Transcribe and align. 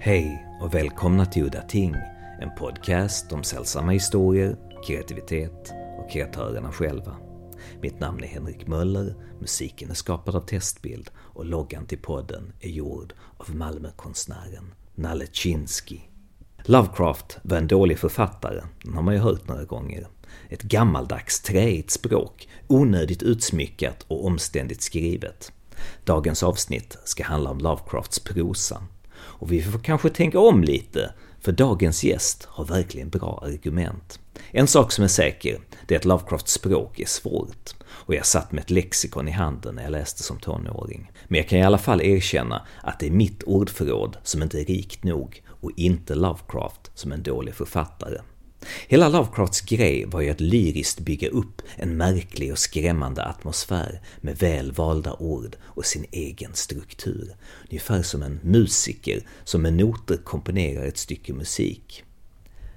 Hej 0.00 0.46
och 0.60 0.74
välkomna 0.74 1.26
till 1.26 1.44
Udda 1.44 1.62
Ting, 1.62 1.94
en 2.40 2.50
podcast 2.58 3.32
om 3.32 3.42
sällsamma 3.42 3.92
historier, 3.92 4.56
kreativitet 4.86 5.72
och 5.98 6.10
kreatörerna 6.10 6.72
själva. 6.72 7.16
Mitt 7.82 8.00
namn 8.00 8.24
är 8.24 8.26
Henrik 8.26 8.66
Möller, 8.66 9.14
musiken 9.40 9.90
är 9.90 9.94
skapad 9.94 10.36
av 10.36 10.40
Testbild 10.40 11.10
och 11.16 11.44
loggan 11.44 11.86
till 11.86 11.98
podden 11.98 12.52
är 12.60 12.68
gjord 12.68 13.14
av 13.36 13.56
Malmökonstnären 13.56 14.74
Nalle 14.94 15.26
Chinsky. 15.32 15.98
Lovecraft 16.64 17.38
var 17.42 17.56
en 17.56 17.68
dålig 17.68 17.98
författare, 17.98 18.62
den 18.84 18.94
har 18.94 19.02
man 19.02 19.14
ju 19.14 19.20
hört 19.20 19.48
några 19.48 19.64
gånger. 19.64 20.06
Ett 20.48 20.62
gammaldags 20.62 21.40
träigt 21.40 21.90
språk, 21.90 22.48
onödigt 22.66 23.22
utsmyckat 23.22 24.04
och 24.08 24.26
omständigt 24.26 24.82
skrivet. 24.82 25.52
Dagens 26.04 26.42
avsnitt 26.42 26.98
ska 27.04 27.24
handla 27.24 27.50
om 27.50 27.58
Lovecrafts 27.58 28.18
prosa. 28.18 28.82
Och 29.20 29.52
vi 29.52 29.62
får 29.62 29.78
kanske 29.78 30.10
tänka 30.10 30.38
om 30.38 30.64
lite, 30.64 31.12
för 31.40 31.52
dagens 31.52 32.04
gäst 32.04 32.44
har 32.50 32.64
verkligen 32.64 33.08
bra 33.08 33.42
argument. 33.46 34.20
En 34.50 34.66
sak 34.66 34.92
som 34.92 35.04
är 35.04 35.08
säker, 35.08 35.60
det 35.86 35.94
är 35.94 35.98
att 35.98 36.04
Lovecrafts 36.04 36.52
språk 36.52 37.00
är 37.00 37.06
svårt. 37.06 37.74
Och 37.88 38.14
jag 38.14 38.26
satt 38.26 38.52
med 38.52 38.62
ett 38.62 38.70
lexikon 38.70 39.28
i 39.28 39.30
handen 39.30 39.74
när 39.74 39.82
jag 39.82 39.92
läste 39.92 40.22
som 40.22 40.38
tonåring. 40.38 41.10
Men 41.28 41.38
jag 41.38 41.48
kan 41.48 41.58
i 41.58 41.62
alla 41.62 41.78
fall 41.78 42.02
erkänna 42.02 42.66
att 42.82 43.00
det 43.00 43.06
är 43.06 43.10
mitt 43.10 43.42
ordförråd 43.42 44.16
som 44.22 44.42
inte 44.42 44.60
är 44.60 44.64
rikt 44.64 45.04
nog 45.04 45.42
och 45.60 45.70
inte 45.76 46.14
Lovecraft 46.14 46.90
som 46.94 47.12
en 47.12 47.22
dålig 47.22 47.54
författare. 47.54 48.18
Hela 48.88 49.08
Lovecrafts 49.08 49.60
grej 49.60 50.04
var 50.04 50.20
ju 50.20 50.30
att 50.30 50.40
lyriskt 50.40 51.00
bygga 51.00 51.28
upp 51.28 51.62
en 51.76 51.96
märklig 51.96 52.52
och 52.52 52.58
skrämmande 52.58 53.24
atmosfär 53.24 54.00
med 54.20 54.38
väl 54.38 54.72
valda 54.72 55.12
ord 55.12 55.56
och 55.62 55.86
sin 55.86 56.06
egen 56.10 56.54
struktur. 56.54 57.36
Ungefär 57.70 58.02
som 58.02 58.22
en 58.22 58.40
musiker 58.42 59.26
som 59.44 59.62
med 59.62 59.72
noter 59.72 60.16
komponerar 60.16 60.86
ett 60.86 60.98
stycke 60.98 61.32
musik. 61.32 62.04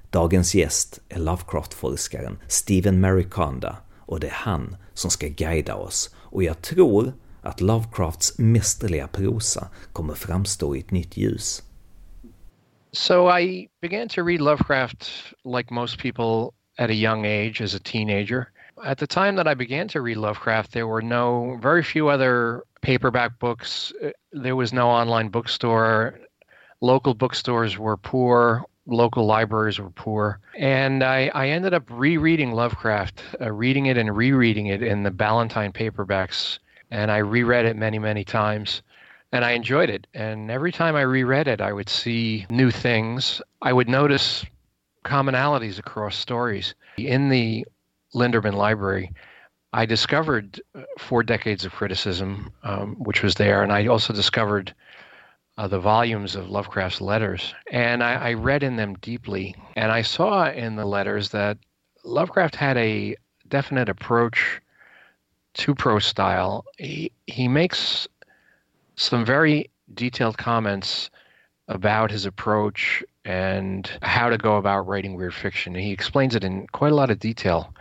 Dagens 0.10 0.56
gäst 0.56 1.00
är 1.10 1.20
Lovecraft-forskaren 1.20 2.38
Stephen 2.48 3.00
Mariconda 3.00 3.78
och 3.98 4.20
det 4.20 4.28
är 4.28 4.32
han 4.32 4.76
som 4.94 5.12
ska 5.12 5.28
guida 5.28 5.76
oss 5.76 6.16
och 6.16 6.44
jag 6.44 6.62
tror 6.62 7.14
att 7.42 7.62
Lovecrafts 7.62 8.38
mästerliga 8.38 9.08
prosa 9.08 9.68
kommer 9.94 10.14
framstå 10.14 10.76
i 10.76 10.80
ett 10.80 10.92
nytt 10.92 11.18
ljus. 11.18 11.64
So 12.94 13.30
I 13.30 13.70
began 13.80 14.08
to 14.10 14.24
read 14.24 14.42
Lovecraft 14.42 15.34
like 15.46 15.72
most 15.72 15.98
people 15.98 16.54
at 16.78 16.90
a 16.90 16.96
young 16.96 17.26
age 17.26 17.62
as 17.62 17.74
a 17.74 17.80
teenager. 17.80 18.52
At 18.84 18.98
the 18.98 19.08
time 19.08 19.36
that 19.36 19.48
I 19.48 19.54
began 19.54 19.88
to 19.90 20.02
read 20.02 20.18
Lovecraft, 20.18 20.74
there 20.74 20.88
were 20.88 21.02
no, 21.02 21.58
very 21.62 21.84
few 21.84 22.10
other 22.10 22.64
paperback 22.82 23.40
books. 23.40 23.94
There 24.34 24.56
was 24.56 24.74
no 24.74 24.90
online 24.90 25.30
bookstore. 25.30 26.20
Local 26.82 27.14
bookstores 27.14 27.78
were 27.78 27.98
poor. 27.98 28.66
Local 28.88 29.26
libraries 29.26 29.80
were 29.80 29.92
poor. 29.92 30.40
And 30.58 31.04
I, 31.04 31.32
I 31.34 31.50
ended 31.50 31.74
up 31.74 31.84
rereading 31.90 32.52
Lovecraft, 32.52 33.22
uh, 33.40 33.52
reading 33.52 33.86
it 33.86 33.98
and 33.98 34.16
rereading 34.16 34.66
it 34.66 34.82
in 34.82 35.04
the 35.04 35.12
Ballantine 35.12 35.72
paperbacks. 35.72 36.60
And 36.90 37.12
I 37.12 37.18
reread 37.18 37.66
it 37.66 37.78
many, 37.78 38.00
many 38.00 38.26
times 38.26 38.82
and 39.32 39.46
I 39.46 39.52
enjoyed 39.52 39.90
it. 39.90 40.08
And 40.14 40.52
every 40.52 40.72
time 40.72 40.96
I 40.96 41.02
reread 41.02 41.48
it, 41.48 41.62
I 41.62 41.74
would 41.74 41.90
see 41.90 42.46
new 42.50 42.72
things. 42.72 43.42
I 43.62 43.74
would 43.74 43.90
notice 43.90 44.46
commonalities 45.06 45.80
across 45.80 46.16
stories. 46.16 46.76
In 46.98 47.30
the 47.30 47.66
Linderman 48.14 48.54
Library, 48.54 49.12
I 49.74 49.86
discovered 49.86 50.62
uh, 50.76 50.82
four 51.00 51.24
decades 51.24 51.64
of 51.64 51.72
criticism, 51.72 52.52
um, 52.64 52.96
which 52.96 53.24
was 53.24 53.36
there, 53.36 53.64
and 53.64 53.72
I 53.72 53.88
also 53.88 54.14
discovered 54.14 54.74
uh, 55.58 55.68
the 55.68 55.80
volumes 55.80 56.36
of 56.36 56.50
Lovecraft's 56.50 57.02
letters. 57.02 57.54
And 57.72 58.04
I, 58.04 58.14
I 58.14 58.34
read 58.34 58.64
in 58.64 58.76
them 58.76 58.96
deeply, 58.96 59.56
and 59.76 59.92
I 59.92 60.02
saw 60.02 60.50
in 60.50 60.76
the 60.76 60.86
letters 60.86 61.30
that 61.30 61.58
Lovecraft 62.04 62.56
had 62.56 62.78
a 62.78 63.16
definite 63.48 63.88
approach 63.88 64.62
to 65.54 65.76
prose 65.76 66.06
style. 66.06 66.66
He, 66.78 67.12
he 67.28 67.48
makes 67.48 68.08
some 69.02 69.26
very 69.26 69.70
detailed 69.94 70.38
comments 70.38 71.10
about 71.68 72.12
his 72.12 72.26
approach 72.26 73.04
and 73.26 73.90
how 74.02 74.30
to 74.30 74.38
go 74.38 74.58
about 74.58 74.88
writing 74.88 75.16
weird 75.16 75.34
fiction. 75.34 75.76
He 75.76 75.92
explains 75.92 76.36
it 76.36 76.44
in 76.44 76.68
quite 76.68 76.92
a 76.92 76.96
lot 76.96 77.10
of 77.10 77.20
detail 77.20 77.74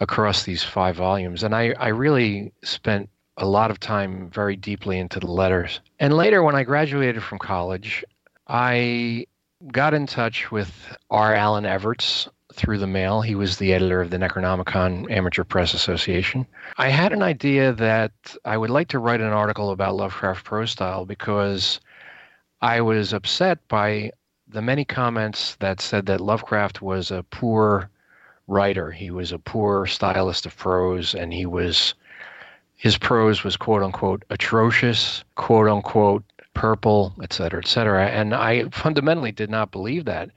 across 0.00 0.42
these 0.42 0.62
five 0.62 0.96
volumes. 0.96 1.42
And 1.42 1.54
I, 1.54 1.74
I 1.78 1.88
really 1.88 2.52
spent 2.62 3.08
a 3.36 3.46
lot 3.46 3.70
of 3.70 3.80
time 3.80 4.30
very 4.30 4.56
deeply 4.56 4.98
into 4.98 5.20
the 5.20 5.30
letters. 5.30 5.80
And 5.98 6.14
later, 6.14 6.42
when 6.42 6.54
I 6.54 6.62
graduated 6.62 7.22
from 7.22 7.38
college, 7.38 8.04
I 8.48 9.26
got 9.72 9.94
in 9.94 10.06
touch 10.06 10.50
with 10.50 10.72
R. 11.10 11.34
Alain 11.34 11.64
Everts, 11.64 12.28
through 12.56 12.78
the 12.78 12.86
mail. 12.86 13.20
He 13.20 13.34
was 13.34 13.58
the 13.58 13.72
editor 13.72 14.00
of 14.00 14.10
the 14.10 14.16
Necronomicon 14.16 15.10
Amateur 15.10 15.44
Press 15.44 15.74
Association. 15.74 16.46
I 16.78 16.88
had 16.88 17.12
an 17.12 17.22
idea 17.22 17.72
that 17.74 18.12
I 18.44 18.56
would 18.56 18.70
like 18.70 18.88
to 18.88 18.98
write 18.98 19.20
an 19.20 19.32
article 19.32 19.70
about 19.70 19.94
Lovecraft 19.94 20.44
prose 20.44 20.70
style 20.70 21.04
because 21.04 21.80
I 22.62 22.80
was 22.80 23.12
upset 23.12 23.58
by 23.68 24.10
the 24.48 24.62
many 24.62 24.84
comments 24.84 25.56
that 25.56 25.80
said 25.80 26.06
that 26.06 26.20
Lovecraft 26.20 26.80
was 26.80 27.10
a 27.10 27.24
poor 27.30 27.90
writer. 28.46 28.90
He 28.90 29.10
was 29.10 29.32
a 29.32 29.38
poor 29.38 29.86
stylist 29.86 30.46
of 30.46 30.56
prose, 30.56 31.14
and 31.14 31.32
he 31.32 31.46
was 31.46 31.94
his 32.76 32.98
prose 32.98 33.42
was 33.42 33.56
quote 33.56 33.82
unquote 33.82 34.24
atrocious, 34.30 35.24
quote 35.34 35.68
unquote 35.68 36.24
purple, 36.54 37.14
et 37.22 37.32
cetera, 37.32 37.60
et 37.60 37.66
cetera. 37.66 38.06
And 38.06 38.34
I 38.34 38.68
fundamentally 38.70 39.32
did 39.32 39.50
not 39.50 39.70
believe 39.70 40.06
that. 40.06 40.30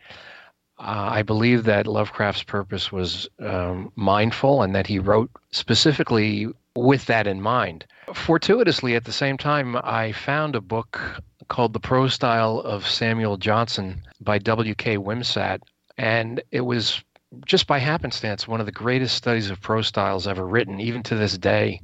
Uh, 0.79 1.09
I 1.11 1.23
believe 1.23 1.65
that 1.65 1.87
Lovecraft's 1.87 2.43
purpose 2.43 2.91
was 2.91 3.27
um, 3.39 3.91
mindful 3.95 4.61
and 4.61 4.73
that 4.75 4.87
he 4.87 4.97
wrote 4.97 5.29
specifically 5.51 6.47
with 6.75 7.05
that 7.07 7.27
in 7.27 7.41
mind. 7.41 7.85
Fortuitously, 8.13 8.95
at 8.95 9.03
the 9.03 9.11
same 9.11 9.37
time, 9.37 9.75
I 9.83 10.13
found 10.13 10.55
a 10.55 10.61
book 10.61 11.21
called 11.49 11.73
The 11.73 11.79
Prose 11.79 12.13
Style 12.13 12.59
of 12.59 12.87
Samuel 12.87 13.37
Johnson 13.37 14.01
by 14.21 14.37
W.K. 14.37 14.97
Wimsatt, 14.97 15.61
and 15.97 16.41
it 16.51 16.61
was 16.61 17.03
just 17.45 17.67
by 17.67 17.79
happenstance 17.79 18.47
one 18.47 18.59
of 18.59 18.65
the 18.65 18.71
greatest 18.71 19.15
studies 19.15 19.49
of 19.49 19.61
prose 19.61 19.87
styles 19.87 20.27
ever 20.27 20.45
written, 20.45 20.79
even 20.79 21.03
to 21.03 21.15
this 21.15 21.37
day. 21.37 21.81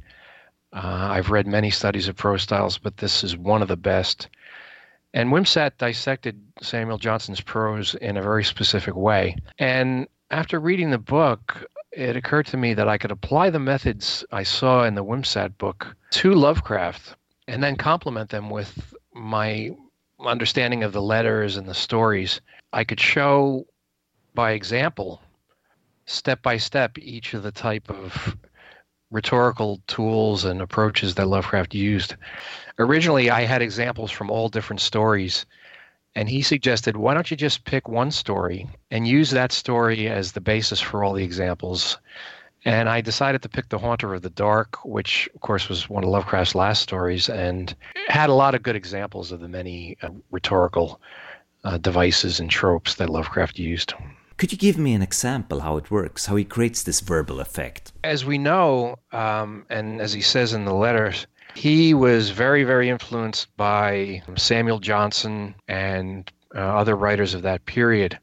Uh, 0.74 1.10
I've 1.12 1.32
read 1.32 1.48
many 1.48 1.70
studies 1.70 2.08
of 2.08 2.16
prose 2.16 2.44
styles, 2.44 2.78
but 2.78 2.98
this 2.98 3.24
is 3.24 3.38
one 3.38 3.62
of 3.62 3.68
the 3.68 3.78
best. 3.78 4.28
And 5.16 5.32
Wimsatt 5.32 5.78
dissected 5.78 6.42
Samuel 6.62 6.98
Johnson's 6.98 7.40
prose 7.40 7.96
in 7.96 8.18
a 8.18 8.22
very 8.22 8.44
specific 8.44 8.96
way. 8.96 9.38
And 9.58 10.08
after 10.30 10.60
reading 10.60 10.90
the 10.90 10.98
book, 10.98 11.66
it 11.94 12.18
occurred 12.18 12.48
to 12.48 12.58
me 12.58 12.74
that 12.74 12.90
I 12.90 12.98
could 12.98 13.12
apply 13.12 13.50
the 13.50 13.60
methods 13.60 14.26
I 14.34 14.44
saw 14.44 14.84
in 14.84 14.96
the 14.96 15.06
Wimsatt 15.06 15.58
book 15.58 15.96
to 16.12 16.34
Lovecraft 16.34 17.16
and 17.48 17.64
then 17.64 17.78
complement 17.78 18.30
them 18.30 18.50
with 18.50 18.94
my 19.14 19.72
understanding 20.20 20.84
of 20.84 20.92
the 20.92 21.02
letters 21.02 21.56
and 21.56 21.66
the 21.66 21.74
stories. 21.74 22.42
I 22.74 22.84
could 22.84 23.00
show 23.00 23.66
by 24.34 24.52
example, 24.52 25.22
step 26.06 26.42
by 26.42 26.58
step, 26.58 26.98
each 26.98 27.34
of 27.34 27.44
the 27.44 27.54
type 27.54 27.90
of 27.90 28.36
rhetorical 29.12 29.82
tools 29.88 30.44
and 30.44 30.62
approaches 30.62 31.16
that 31.16 31.30
Lovecraft 31.30 31.74
used 31.74 32.16
originally 32.80 33.30
I 33.30 33.42
had 33.42 33.62
examples 33.62 34.12
from 34.12 34.30
all 34.30 34.50
different 34.50 34.82
stories. 34.82 35.46
And 36.18 36.30
he 36.30 36.42
suggested, 36.42 36.96
why 36.96 37.14
don't 37.14 37.30
you 37.30 37.36
just 37.36 37.66
pick 37.66 37.90
one 37.90 38.10
story 38.10 38.70
and 38.90 39.06
use 39.06 39.32
that 39.32 39.52
story 39.52 40.08
as 40.08 40.32
the 40.32 40.40
basis 40.40 40.80
for 40.80 41.04
all 41.04 41.12
the 41.12 41.24
examples? 41.26 41.98
And 42.64 42.88
I 42.88 43.02
decided 43.02 43.42
to 43.42 43.50
pick 43.50 43.68
The 43.68 43.78
Haunter 43.78 44.14
of 44.14 44.22
the 44.22 44.30
Dark, 44.30 44.78
which, 44.86 45.30
of 45.36 45.42
course, 45.42 45.68
was 45.68 45.90
one 45.90 46.06
of 46.06 46.10
Lovecraft's 46.10 46.56
last 46.56 46.82
stories 46.82 47.28
and 47.28 47.76
had 48.08 48.30
a 48.30 48.34
lot 48.34 48.56
of 48.56 48.64
good 48.64 48.78
examples 48.78 49.34
of 49.34 49.42
the 49.42 49.50
many 49.50 49.98
uh, 50.02 50.10
rhetorical 50.32 51.02
uh, 51.66 51.78
devices 51.78 52.40
and 52.40 52.50
tropes 52.50 52.96
that 52.96 53.10
Lovecraft 53.10 53.60
used. 53.60 53.94
Could 54.38 54.52
you 54.52 54.58
give 54.58 54.78
me 54.78 54.94
an 54.94 55.02
example 55.02 55.60
how 55.60 55.78
it 55.78 55.92
works, 55.92 56.26
how 56.26 56.38
he 56.38 56.46
creates 56.46 56.84
this 56.84 57.02
verbal 57.02 57.40
effect? 57.40 57.92
As 58.04 58.26
we 58.26 58.38
know, 58.38 58.98
um, 59.12 59.66
and 59.70 60.02
as 60.02 60.14
he 60.14 60.22
says 60.22 60.54
in 60.54 60.66
the 60.66 60.74
letters, 60.74 61.28
he 61.56 61.94
was 61.94 62.30
very, 62.30 62.64
very 62.64 62.90
influenced 62.90 63.56
by 63.56 64.22
Samuel 64.36 64.80
Johnson 64.80 65.56
and 65.68 66.30
uh, 66.54 66.60
other 66.60 66.96
writers 66.96 67.34
of 67.34 67.42
that 67.44 67.66
period. 67.66 68.20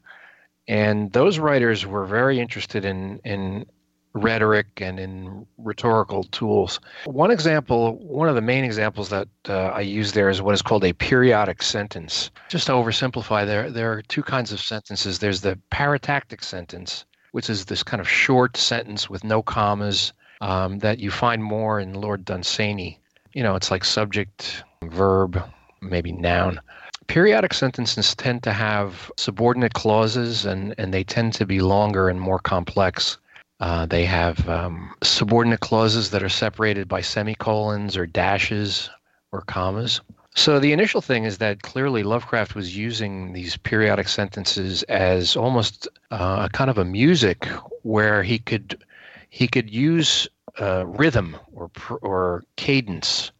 And 0.67 1.11
those 1.11 1.39
writers 1.39 1.85
were 1.85 2.05
very 2.05 2.39
interested 2.39 2.85
in, 2.85 3.19
in 3.25 3.65
rhetoric 4.13 4.67
and 4.77 4.99
in 4.99 5.45
rhetorical 5.57 6.23
tools. 6.25 6.79
One 7.05 7.31
example, 7.31 7.97
one 7.97 8.29
of 8.29 8.35
the 8.35 8.41
main 8.41 8.63
examples 8.63 9.09
that 9.09 9.27
uh, 9.49 9.65
I 9.69 9.81
use 9.81 10.11
there 10.11 10.29
is 10.29 10.41
what 10.41 10.53
is 10.53 10.61
called 10.61 10.85
a 10.85 10.93
periodic 10.93 11.63
sentence. 11.63 12.29
Just 12.49 12.67
to 12.67 12.73
oversimplify, 12.73 13.45
there, 13.45 13.71
there 13.71 13.91
are 13.91 14.03
two 14.03 14.23
kinds 14.23 14.51
of 14.51 14.59
sentences 14.59 15.19
there's 15.19 15.41
the 15.41 15.59
paratactic 15.71 16.43
sentence, 16.43 17.05
which 17.31 17.49
is 17.49 17.65
this 17.65 17.83
kind 17.83 17.99
of 17.99 18.07
short 18.07 18.55
sentence 18.57 19.09
with 19.09 19.23
no 19.23 19.41
commas 19.41 20.13
um, 20.39 20.79
that 20.79 20.99
you 20.99 21.09
find 21.09 21.43
more 21.43 21.79
in 21.79 21.93
Lord 21.93 22.23
Dunsany 22.23 22.99
you 23.33 23.43
know, 23.43 23.55
it's 23.55 23.71
like 23.71 23.83
subject, 23.83 24.63
verb, 24.83 25.41
maybe 25.81 26.11
noun. 26.11 26.59
periodic 27.07 27.53
sentences 27.53 28.15
tend 28.15 28.43
to 28.43 28.53
have 28.53 29.11
subordinate 29.17 29.73
clauses 29.73 30.45
and, 30.45 30.73
and 30.77 30.93
they 30.93 31.03
tend 31.03 31.33
to 31.33 31.45
be 31.45 31.59
longer 31.59 32.09
and 32.09 32.19
more 32.19 32.39
complex. 32.39 33.17
Uh, 33.59 33.85
they 33.85 34.05
have 34.05 34.47
um, 34.49 34.93
subordinate 35.03 35.59
clauses 35.59 36.09
that 36.11 36.23
are 36.23 36.29
separated 36.29 36.87
by 36.87 37.01
semicolons 37.01 37.95
or 37.97 38.05
dashes 38.05 38.89
or 39.31 39.41
commas. 39.41 40.01
So 40.35 40.59
the 40.59 40.73
initial 40.73 41.01
thing 41.01 41.25
is 41.25 41.37
that 41.37 41.61
clearly 41.61 42.01
Lovecraft 42.03 42.55
was 42.55 42.75
using 42.75 43.33
these 43.33 43.55
periodic 43.55 44.07
sentences 44.07 44.81
as 44.83 45.35
almost 45.35 45.87
uh, 46.09 46.47
a 46.47 46.49
kind 46.49 46.69
of 46.69 46.77
a 46.77 46.85
music 46.85 47.45
where 47.83 48.23
he 48.23 48.39
could 48.39 48.83
he 49.29 49.47
could 49.47 49.69
use 49.69 50.27
uh, 50.59 50.85
rhythm 50.85 51.37
or 51.53 51.69
or 52.01 52.43
cadence 52.55 53.31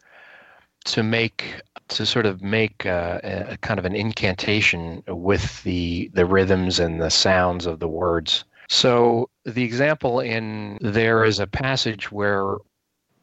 to 0.85 1.03
make 1.03 1.61
to 1.89 2.05
sort 2.05 2.25
of 2.25 2.41
make 2.41 2.85
uh, 2.85 3.19
a, 3.23 3.53
a 3.53 3.57
kind 3.57 3.79
of 3.79 3.85
an 3.85 3.95
incantation 3.95 5.03
with 5.07 5.63
the 5.63 6.09
the 6.13 6.25
rhythms 6.25 6.79
and 6.79 7.01
the 7.01 7.11
sounds 7.11 7.65
of 7.65 7.79
the 7.79 7.87
words. 7.87 8.43
So 8.69 9.29
the 9.45 9.63
example 9.63 10.19
in 10.19 10.77
there 10.81 11.23
is 11.23 11.39
a 11.39 11.47
passage 11.47 12.11
where 12.11 12.55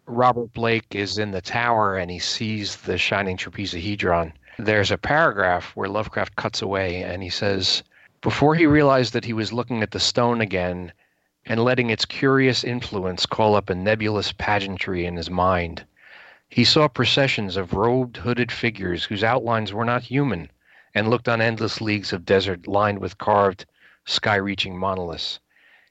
Robert 0.07 0.53
Blake 0.53 0.95
is 0.95 1.19
in 1.19 1.31
the 1.31 1.41
tower 1.41 1.97
and 1.97 2.11
he 2.11 2.19
sees 2.19 2.77
the 2.77 2.99
shining 2.99 3.37
trapezohedron. 3.37 4.33
There's 4.59 4.91
a 4.91 4.99
paragraph 4.99 5.75
where 5.75 5.89
Lovecraft 5.89 6.37
cuts 6.37 6.63
away 6.63 7.03
and 7.03 7.23
he 7.23 7.31
says, 7.31 7.83
Before 8.21 8.55
he 8.55 8.67
realized 8.67 9.13
that 9.15 9.25
he 9.25 9.33
was 9.33 9.53
looking 9.53 9.83
at 9.83 9.93
the 9.93 10.01
stone 10.01 10.41
again 10.41 10.93
and 11.47 11.65
letting 11.65 11.91
its 11.91 12.05
curious 12.05 12.63
influence 12.65 13.25
call 13.27 13.55
up 13.55 13.71
a 13.71 13.75
nebulous 13.75 14.33
pageantry 14.33 15.07
in 15.07 15.17
his 15.17 15.31
mind, 15.31 15.85
he 16.49 16.65
saw 16.65 16.89
processions 16.89 17.57
of 17.57 17.73
robed, 17.73 18.19
hooded 18.19 18.51
figures 18.53 19.05
whose 19.05 19.25
outlines 19.25 19.73
were 19.73 19.85
not 19.85 20.03
human 20.03 20.51
and 20.95 21.09
looked 21.09 21.29
on 21.29 21.41
endless 21.41 21.81
leagues 21.81 22.13
of 22.13 22.25
desert 22.27 22.67
lined 22.67 22.99
with 22.99 23.17
carved, 23.19 23.65
sky 24.05 24.35
reaching 24.37 24.77
monoliths. 24.79 25.41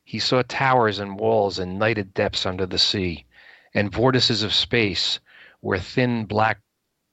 He 0.03 0.19
saw 0.19 0.43
towers 0.47 0.99
and 0.99 1.19
walls 1.19 1.57
and 1.59 1.79
nighted 1.79 2.13
depths 2.13 2.45
under 2.45 2.65
the 2.65 2.77
sea 2.77 3.25
and 3.73 3.91
vortices 3.91 4.43
of 4.43 4.53
space 4.53 5.19
where 5.61 5.79
thin 5.79 6.25
black 6.25 6.59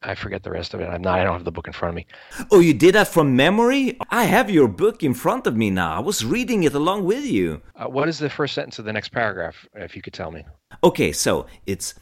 I 0.06 0.14
forget 0.14 0.44
the 0.44 0.50
rest 0.50 0.72
of 0.72 0.80
it. 0.80 0.86
I'm 0.86 1.02
not. 1.02 1.18
I 1.18 1.24
don't 1.24 1.32
have 1.32 1.44
the 1.44 1.50
book 1.50 1.66
in 1.66 1.72
front 1.72 1.90
of 1.90 1.96
me. 1.96 2.06
Oh, 2.52 2.60
you 2.60 2.72
did 2.72 2.94
that 2.94 3.08
from 3.08 3.34
memory? 3.34 3.98
I 4.10 4.24
have 4.24 4.48
your 4.48 4.68
book 4.68 5.02
in 5.02 5.14
front 5.14 5.46
of 5.48 5.56
me 5.56 5.68
now. 5.70 5.96
I 5.96 5.98
was 5.98 6.24
reading 6.24 6.62
it 6.62 6.74
along 6.74 7.04
with 7.04 7.24
you. 7.24 7.60
Uh, 7.74 7.86
what 7.86 8.08
is 8.08 8.18
the 8.18 8.30
first 8.30 8.54
sentence 8.54 8.78
of 8.78 8.84
the 8.84 8.92
next 8.92 9.10
paragraph? 9.10 9.66
If 9.74 9.96
you 9.96 10.02
could 10.02 10.12
tell 10.12 10.30
me. 10.30 10.44
Okay, 10.84 11.10
so 11.10 11.46
it's 11.66 11.94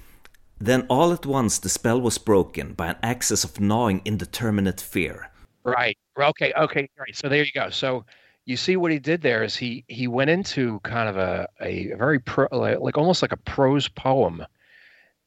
then 0.60 0.86
all 0.88 1.12
at 1.12 1.24
once 1.24 1.58
the 1.58 1.70
spell 1.70 2.00
was 2.00 2.18
broken 2.18 2.74
by 2.74 2.88
an 2.88 2.96
access 3.02 3.42
of 3.42 3.58
gnawing, 3.58 4.02
indeterminate 4.04 4.80
fear. 4.80 5.30
Right. 5.64 5.96
Okay. 6.20 6.52
Okay. 6.52 6.88
Right. 6.98 7.16
So 7.16 7.30
there 7.30 7.42
you 7.42 7.52
go. 7.54 7.70
So 7.70 8.04
you 8.44 8.58
see 8.58 8.76
what 8.76 8.92
he 8.92 8.98
did 8.98 9.22
there 9.22 9.42
is 9.42 9.56
he 9.56 9.82
he 9.88 10.08
went 10.08 10.28
into 10.28 10.78
kind 10.80 11.08
of 11.08 11.16
a 11.16 11.48
a 11.62 11.94
very 11.96 12.18
pro, 12.18 12.46
like, 12.52 12.80
like 12.80 12.98
almost 12.98 13.22
like 13.22 13.32
a 13.32 13.38
prose 13.38 13.88
poem 13.88 14.44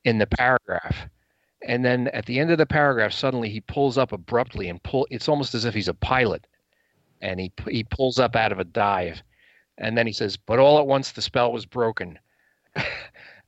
in 0.06 0.20
the 0.20 0.28
paragraph 0.28 1.10
and 1.66 1.84
then 1.84 2.08
at 2.10 2.26
the 2.26 2.40
end 2.40 2.52
of 2.52 2.58
the 2.58 2.66
paragraph 2.66 3.12
suddenly 3.12 3.50
he 3.50 3.62
pulls 3.62 3.98
up 3.98 4.12
abruptly 4.12 4.70
and 4.70 4.82
pull 4.84 5.08
it's 5.10 5.28
almost 5.28 5.56
as 5.56 5.66
if 5.66 5.74
he's 5.74 5.88
a 5.88 5.94
pilot. 5.94 6.46
And 7.22 7.40
he 7.40 7.52
he 7.68 7.84
pulls 7.84 8.20
up 8.20 8.36
out 8.36 8.52
of 8.52 8.60
a 8.60 8.64
dive. 8.64 9.24
And 9.78 9.98
then 9.98 10.08
he 10.08 10.14
says 10.14 10.38
but 10.38 10.60
all 10.60 10.78
at 10.80 10.88
once 10.88 11.12
the 11.12 11.22
spell 11.22 11.52
was 11.52 11.66
broken. 11.66 12.20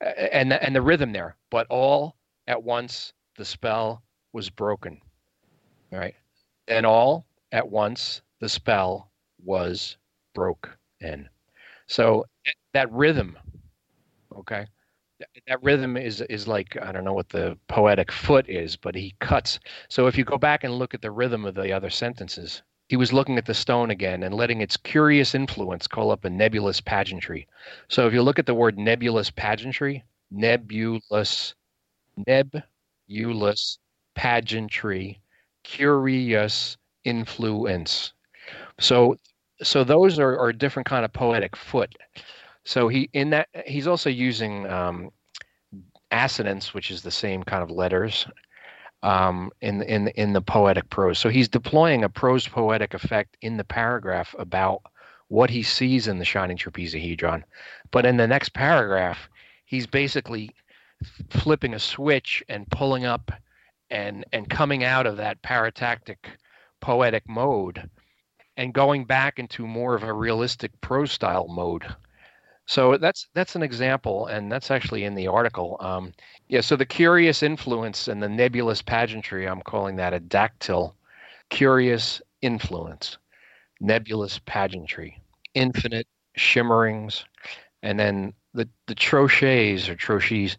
And 0.01 0.49
the, 0.49 0.63
and 0.63 0.73
the 0.73 0.81
rhythm 0.81 1.11
there 1.11 1.35
but 1.49 1.67
all 1.69 2.15
at 2.47 2.63
once 2.63 3.11
the 3.35 3.43
spell 3.43 4.01
was 4.31 4.49
broken. 4.49 5.01
All 5.91 5.99
right. 5.99 6.15
And 6.69 6.85
all 6.85 7.25
at 7.51 7.67
once 7.67 8.21
the 8.39 8.47
spell 8.47 9.11
was 9.43 9.97
broke 10.33 10.77
in. 11.01 11.27
So 11.87 12.25
that 12.73 12.91
rhythm, 12.91 13.37
okay, 14.37 14.67
that 15.47 15.63
rhythm 15.63 15.97
is 15.97 16.21
is 16.21 16.47
like 16.47 16.77
I 16.81 16.91
don't 16.91 17.03
know 17.03 17.13
what 17.13 17.29
the 17.29 17.57
poetic 17.67 18.11
foot 18.11 18.47
is, 18.49 18.75
but 18.75 18.95
he 18.95 19.15
cuts. 19.19 19.59
So 19.89 20.07
if 20.07 20.17
you 20.17 20.23
go 20.23 20.37
back 20.37 20.63
and 20.63 20.73
look 20.73 20.93
at 20.93 21.01
the 21.01 21.11
rhythm 21.11 21.45
of 21.45 21.55
the 21.55 21.71
other 21.71 21.89
sentences, 21.89 22.61
he 22.87 22.95
was 22.95 23.13
looking 23.13 23.37
at 23.37 23.45
the 23.45 23.53
stone 23.53 23.91
again 23.91 24.23
and 24.23 24.33
letting 24.33 24.61
its 24.61 24.77
curious 24.77 25.35
influence 25.35 25.87
call 25.87 26.11
up 26.11 26.25
a 26.25 26.29
nebulous 26.29 26.81
pageantry. 26.81 27.47
So 27.87 28.07
if 28.07 28.13
you 28.13 28.23
look 28.23 28.39
at 28.39 28.45
the 28.45 28.53
word 28.55 28.77
nebulous 28.77 29.29
pageantry, 29.29 30.03
nebulous, 30.31 31.53
nebulous 32.25 33.79
pageantry, 34.15 35.21
curious 35.63 36.77
influence. 37.03 38.13
So 38.79 39.17
so 39.61 39.83
those 39.83 40.17
are, 40.19 40.37
are 40.39 40.49
a 40.49 40.57
different 40.57 40.87
kind 40.87 41.03
of 41.03 41.11
poetic 41.13 41.55
foot. 41.55 41.93
So 42.65 42.87
he 42.87 43.09
in 43.13 43.31
that 43.31 43.47
he's 43.65 43.87
also 43.87 44.09
using 44.09 44.67
um, 44.67 45.11
assonance, 46.11 46.73
which 46.73 46.91
is 46.91 47.01
the 47.01 47.11
same 47.11 47.43
kind 47.43 47.63
of 47.63 47.71
letters 47.71 48.27
um, 49.03 49.51
in 49.61 49.81
in 49.83 50.09
in 50.09 50.33
the 50.33 50.41
poetic 50.41 50.89
prose. 50.89 51.19
So 51.19 51.29
he's 51.29 51.47
deploying 51.47 52.03
a 52.03 52.09
prose 52.09 52.47
poetic 52.47 52.93
effect 52.93 53.37
in 53.41 53.57
the 53.57 53.63
paragraph 53.63 54.35
about 54.37 54.81
what 55.27 55.49
he 55.49 55.63
sees 55.63 56.07
in 56.07 56.17
the 56.17 56.25
shining 56.25 56.57
trapezohedron, 56.57 57.43
but 57.91 58.05
in 58.05 58.17
the 58.17 58.27
next 58.27 58.49
paragraph, 58.53 59.29
he's 59.65 59.85
basically 59.85 60.49
flipping 61.29 61.73
a 61.73 61.79
switch 61.79 62.43
and 62.49 62.69
pulling 62.71 63.05
up 63.05 63.31
and 63.89 64.25
and 64.33 64.49
coming 64.49 64.83
out 64.83 65.05
of 65.05 65.17
that 65.17 65.41
paratactic 65.41 66.17
poetic 66.81 67.27
mode 67.27 67.89
and 68.57 68.73
going 68.73 69.05
back 69.05 69.39
into 69.39 69.65
more 69.65 69.95
of 69.95 70.03
a 70.03 70.13
realistic 70.13 70.79
prose 70.81 71.11
style 71.11 71.47
mode. 71.47 71.85
So 72.69 72.97
that's 72.97 73.27
that's 73.33 73.55
an 73.55 73.63
example, 73.63 74.27
and 74.27 74.51
that's 74.51 74.69
actually 74.69 75.03
in 75.03 75.15
the 75.15 75.25
article. 75.25 75.75
Um, 75.79 76.13
yeah, 76.49 76.61
so 76.61 76.75
the 76.75 76.85
curious 76.85 77.41
influence 77.41 78.07
and 78.07 78.21
the 78.21 78.29
nebulous 78.29 78.79
pageantry, 78.83 79.47
I'm 79.47 79.61
calling 79.63 79.95
that 79.95 80.13
a 80.13 80.19
dactyl. 80.19 80.93
Curious 81.49 82.21
influence, 82.43 83.17
nebulous 83.81 84.39
pageantry, 84.45 85.19
infinite 85.55 86.05
shimmerings, 86.35 87.25
and 87.81 87.99
then 87.99 88.33
the 88.53 88.69
the 88.85 88.93
trochets 88.93 89.89
or 89.89 89.95
trochees, 89.95 90.55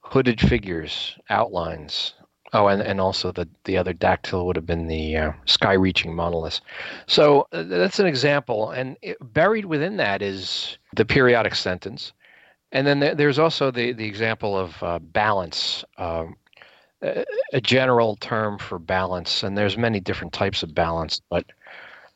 hooded 0.00 0.42
figures, 0.42 1.16
outlines, 1.30 2.12
Oh, 2.52 2.66
and, 2.66 2.82
and 2.82 3.00
also 3.00 3.30
the, 3.30 3.48
the 3.64 3.76
other 3.76 3.92
dactyl 3.92 4.44
would 4.46 4.56
have 4.56 4.66
been 4.66 4.88
the 4.88 5.16
uh, 5.16 5.32
sky 5.44 5.74
reaching 5.74 6.14
monolith. 6.14 6.60
So 7.06 7.46
uh, 7.52 7.62
that's 7.62 8.00
an 8.00 8.06
example. 8.06 8.70
And 8.70 8.96
it, 9.02 9.16
buried 9.32 9.66
within 9.66 9.96
that 9.98 10.20
is 10.20 10.76
the 10.96 11.04
periodic 11.04 11.54
sentence. 11.54 12.12
And 12.72 12.86
then 12.86 13.16
there's 13.16 13.38
also 13.38 13.70
the, 13.70 13.92
the 13.92 14.06
example 14.06 14.56
of 14.58 14.82
uh, 14.82 14.98
balance, 14.98 15.84
um, 15.98 16.36
a, 17.02 17.24
a 17.52 17.60
general 17.60 18.16
term 18.16 18.58
for 18.58 18.78
balance. 18.78 19.44
And 19.44 19.56
there's 19.56 19.76
many 19.78 20.00
different 20.00 20.32
types 20.32 20.62
of 20.62 20.74
balance, 20.74 21.20
but 21.30 21.44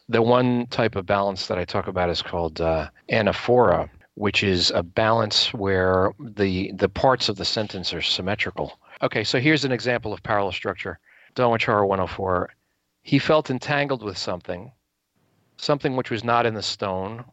the 0.09 0.23
one 0.23 0.67
type 0.67 0.97
of 0.97 1.07
balance 1.07 1.47
that 1.47 1.59
I 1.59 1.65
talk 1.65 1.87
about 1.87 2.11
is 2.11 2.23
called 2.23 2.61
uh, 2.61 2.89
anaphora, 3.11 3.89
which 4.15 4.43
is 4.43 4.71
a 4.73 4.83
balance 4.83 5.53
where 5.55 6.13
the 6.21 6.73
the 6.73 6.89
parts 6.89 7.29
of 7.29 7.37
the 7.37 7.45
sentence 7.45 7.95
are 7.95 8.03
symmetrical. 8.03 8.79
Okay, 9.03 9.25
so 9.25 9.41
here's 9.41 9.65
an 9.65 9.73
example 9.73 10.13
of 10.13 10.23
parallel 10.23 10.53
structure. 10.53 10.99
Darwin-Chara 11.35 11.87
104. 11.87 12.51
He 13.03 13.19
felt 13.19 13.51
entangled 13.51 14.03
with 14.03 14.17
something, 14.17 14.73
something 15.57 15.97
which 15.97 16.11
was 16.11 16.25
not 16.25 16.47
in 16.47 16.55
the 16.55 16.63
stone, 16.63 17.25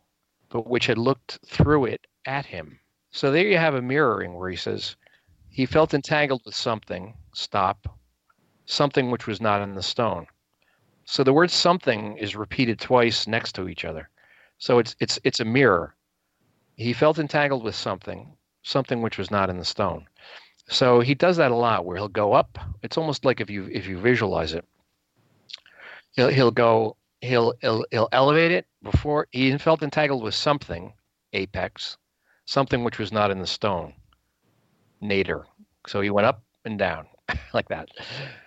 but 0.49 0.67
which 0.67 0.87
had 0.87 0.97
looked 0.97 1.39
through 1.45 1.85
it 1.85 2.07
at 2.25 2.45
him. 2.45 2.79
So 3.11 3.31
there 3.31 3.47
you 3.47 3.57
have 3.57 3.75
a 3.75 3.81
mirroring 3.81 4.33
where 4.33 4.49
he 4.49 4.55
says, 4.55 4.95
he 5.49 5.65
felt 5.65 5.93
entangled 5.93 6.41
with 6.45 6.55
something, 6.55 7.13
stop, 7.33 7.87
something 8.65 9.11
which 9.11 9.27
was 9.27 9.39
not 9.39 9.61
in 9.61 9.75
the 9.75 9.83
stone. 9.83 10.27
So 11.05 11.23
the 11.23 11.33
word 11.33 11.51
something 11.51 12.17
is 12.17 12.35
repeated 12.35 12.79
twice 12.79 13.27
next 13.27 13.53
to 13.55 13.67
each 13.67 13.85
other. 13.85 14.09
So 14.57 14.79
it's 14.79 14.95
it's 14.99 15.19
it's 15.23 15.39
a 15.39 15.45
mirror. 15.45 15.95
He 16.75 16.93
felt 16.93 17.19
entangled 17.19 17.63
with 17.63 17.75
something, 17.75 18.37
something 18.63 19.01
which 19.01 19.17
was 19.17 19.29
not 19.29 19.49
in 19.49 19.57
the 19.57 19.65
stone. 19.65 20.07
So 20.67 21.01
he 21.01 21.15
does 21.15 21.37
that 21.37 21.51
a 21.51 21.55
lot, 21.55 21.85
where 21.85 21.97
he'll 21.97 22.07
go 22.07 22.33
up. 22.33 22.57
It's 22.81 22.97
almost 22.97 23.25
like 23.25 23.41
if 23.41 23.49
you 23.49 23.69
if 23.71 23.87
you 23.87 23.97
visualize 23.97 24.53
it, 24.53 24.65
he'll 26.15 26.29
he'll 26.29 26.51
go 26.51 26.95
he'll 27.21 27.53
he'll, 27.61 27.85
he'll 27.91 28.09
elevate 28.11 28.51
it 28.51 28.67
before 28.83 29.27
he 29.31 29.57
felt 29.57 29.83
entangled 29.83 30.23
with 30.23 30.35
something, 30.35 30.93
apex, 31.33 31.97
something 32.45 32.83
which 32.83 32.99
was 32.99 33.11
not 33.11 33.31
in 33.31 33.39
the 33.39 33.47
stone, 33.47 33.93
nadir. 34.99 35.45
So 35.87 36.01
he 36.01 36.09
went 36.09 36.27
up 36.27 36.43
and 36.65 36.77
down 36.77 37.07
like 37.53 37.69
that. 37.69 37.89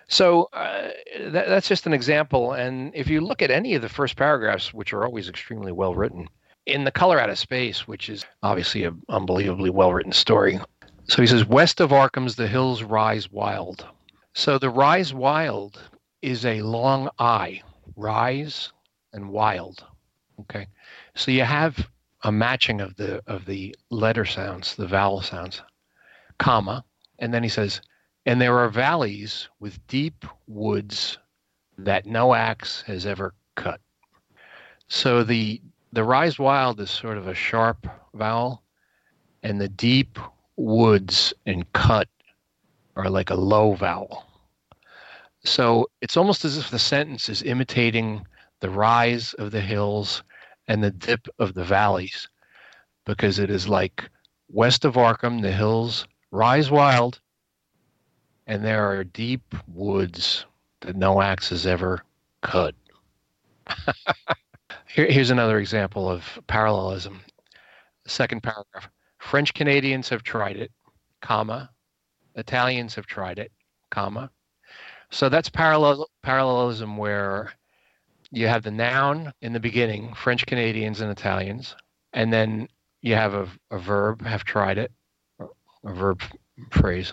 So 0.07 0.49
uh, 0.53 0.89
that, 1.19 1.47
that's 1.47 1.67
just 1.67 1.87
an 1.87 1.93
example. 1.93 2.53
And 2.53 2.93
if 2.95 3.09
you 3.09 3.21
look 3.21 3.41
at 3.41 3.51
any 3.51 3.75
of 3.75 3.81
the 3.81 3.89
first 3.89 4.15
paragraphs, 4.15 4.73
which 4.73 4.93
are 4.93 5.03
always 5.03 5.27
extremely 5.27 5.71
well 5.71 5.95
written, 5.95 6.29
in 6.65 6.83
the 6.83 6.91
color 6.91 7.19
out 7.19 7.29
of 7.29 7.37
space, 7.37 7.87
which 7.87 8.09
is 8.09 8.25
obviously 8.43 8.83
an 8.83 9.01
unbelievably 9.09 9.69
well 9.69 9.93
written 9.93 10.11
story, 10.11 10.59
so 11.07 11.21
he 11.21 11.27
says, 11.27 11.45
west 11.45 11.79
of 11.79 11.91
Arkham's, 11.91 12.35
the 12.35 12.47
hills 12.47 12.83
rise 12.83 13.31
wild. 13.31 13.85
So 14.33 14.57
the 14.57 14.69
rise 14.69 15.13
wild 15.13 15.81
is 16.21 16.45
a 16.45 16.61
long 16.61 17.09
I, 17.19 17.61
rise 17.95 18.71
and 19.13 19.29
wild. 19.29 19.85
Okay. 20.41 20.67
So 21.15 21.31
you 21.31 21.43
have 21.43 21.87
a 22.23 22.31
matching 22.31 22.81
of 22.81 22.95
the 22.95 23.21
of 23.27 23.45
the 23.45 23.75
letter 23.91 24.25
sounds, 24.25 24.75
the 24.75 24.87
vowel 24.87 25.21
sounds, 25.21 25.61
comma, 26.39 26.83
and 27.19 27.33
then 27.33 27.43
he 27.43 27.49
says, 27.49 27.81
and 28.25 28.41
there 28.41 28.57
are 28.57 28.69
valleys 28.69 29.47
with 29.59 29.85
deep 29.87 30.25
woods 30.47 31.19
that 31.77 32.05
no 32.05 32.33
axe 32.33 32.83
has 32.87 33.05
ever 33.05 33.33
cut. 33.55 33.79
So 34.87 35.23
the 35.23 35.61
the 35.93 36.03
rise 36.03 36.39
wild 36.39 36.79
is 36.81 36.89
sort 36.89 37.17
of 37.17 37.27
a 37.27 37.33
sharp 37.33 37.87
vowel, 38.13 38.63
and 39.43 39.61
the 39.61 39.69
deep 39.69 40.19
woods 40.57 41.33
and 41.45 41.71
cut 41.73 42.07
are 42.95 43.09
like 43.09 43.29
a 43.29 43.35
low 43.35 43.73
vowel. 43.73 44.25
So 45.43 45.89
it's 46.01 46.17
almost 46.17 46.45
as 46.45 46.57
if 46.57 46.71
the 46.71 46.79
sentence 46.79 47.29
is 47.29 47.43
imitating 47.43 48.25
the 48.61 48.69
rise 48.69 49.33
of 49.35 49.51
the 49.51 49.61
hills 49.61 50.23
and 50.67 50.83
the 50.83 50.91
dip 50.91 51.27
of 51.37 51.53
the 51.53 51.63
valleys, 51.63 52.27
because 53.05 53.37
it 53.37 53.49
is 53.49 53.67
like 53.67 54.09
west 54.49 54.85
of 54.85 54.95
Arkham, 54.95 55.41
the 55.41 55.51
hills 55.51 56.07
rise 56.31 56.71
wild, 56.71 57.19
and 58.47 58.63
there 58.63 58.89
are 58.89 59.03
deep 59.03 59.53
woods 59.67 60.45
that 60.81 60.95
no 60.95 61.21
axe 61.21 61.49
has 61.49 61.65
ever 61.67 62.03
cut. 62.41 62.75
Here, 64.87 65.11
here's 65.11 65.29
another 65.29 65.59
example 65.59 66.09
of 66.09 66.39
parallelism. 66.47 67.21
Second 68.07 68.41
paragraph. 68.43 68.89
French 69.25 69.55
Canadians 69.55 70.07
have 70.09 70.21
tried 70.21 70.55
it, 70.55 70.71
comma. 71.21 71.71
Italians 72.35 72.93
have 72.93 73.07
tried 73.07 73.39
it, 73.39 73.51
comma. 73.89 74.29
So 75.09 75.29
that's 75.29 75.49
parallel 75.49 76.07
parallelism 76.21 76.95
where 76.95 77.51
you 78.29 78.47
have 78.47 78.61
the 78.61 78.71
noun 78.71 79.33
in 79.41 79.51
the 79.51 79.59
beginning, 79.59 80.13
French 80.13 80.45
Canadians 80.45 81.01
and 81.01 81.11
Italians, 81.11 81.75
and 82.13 82.31
then 82.31 82.67
you 83.01 83.15
have 83.15 83.33
a, 83.33 83.47
a 83.71 83.79
verb, 83.79 84.21
have 84.21 84.43
tried 84.43 84.77
it, 84.77 84.91
a 85.39 85.93
verb 85.93 86.21
phrase. 86.69 87.11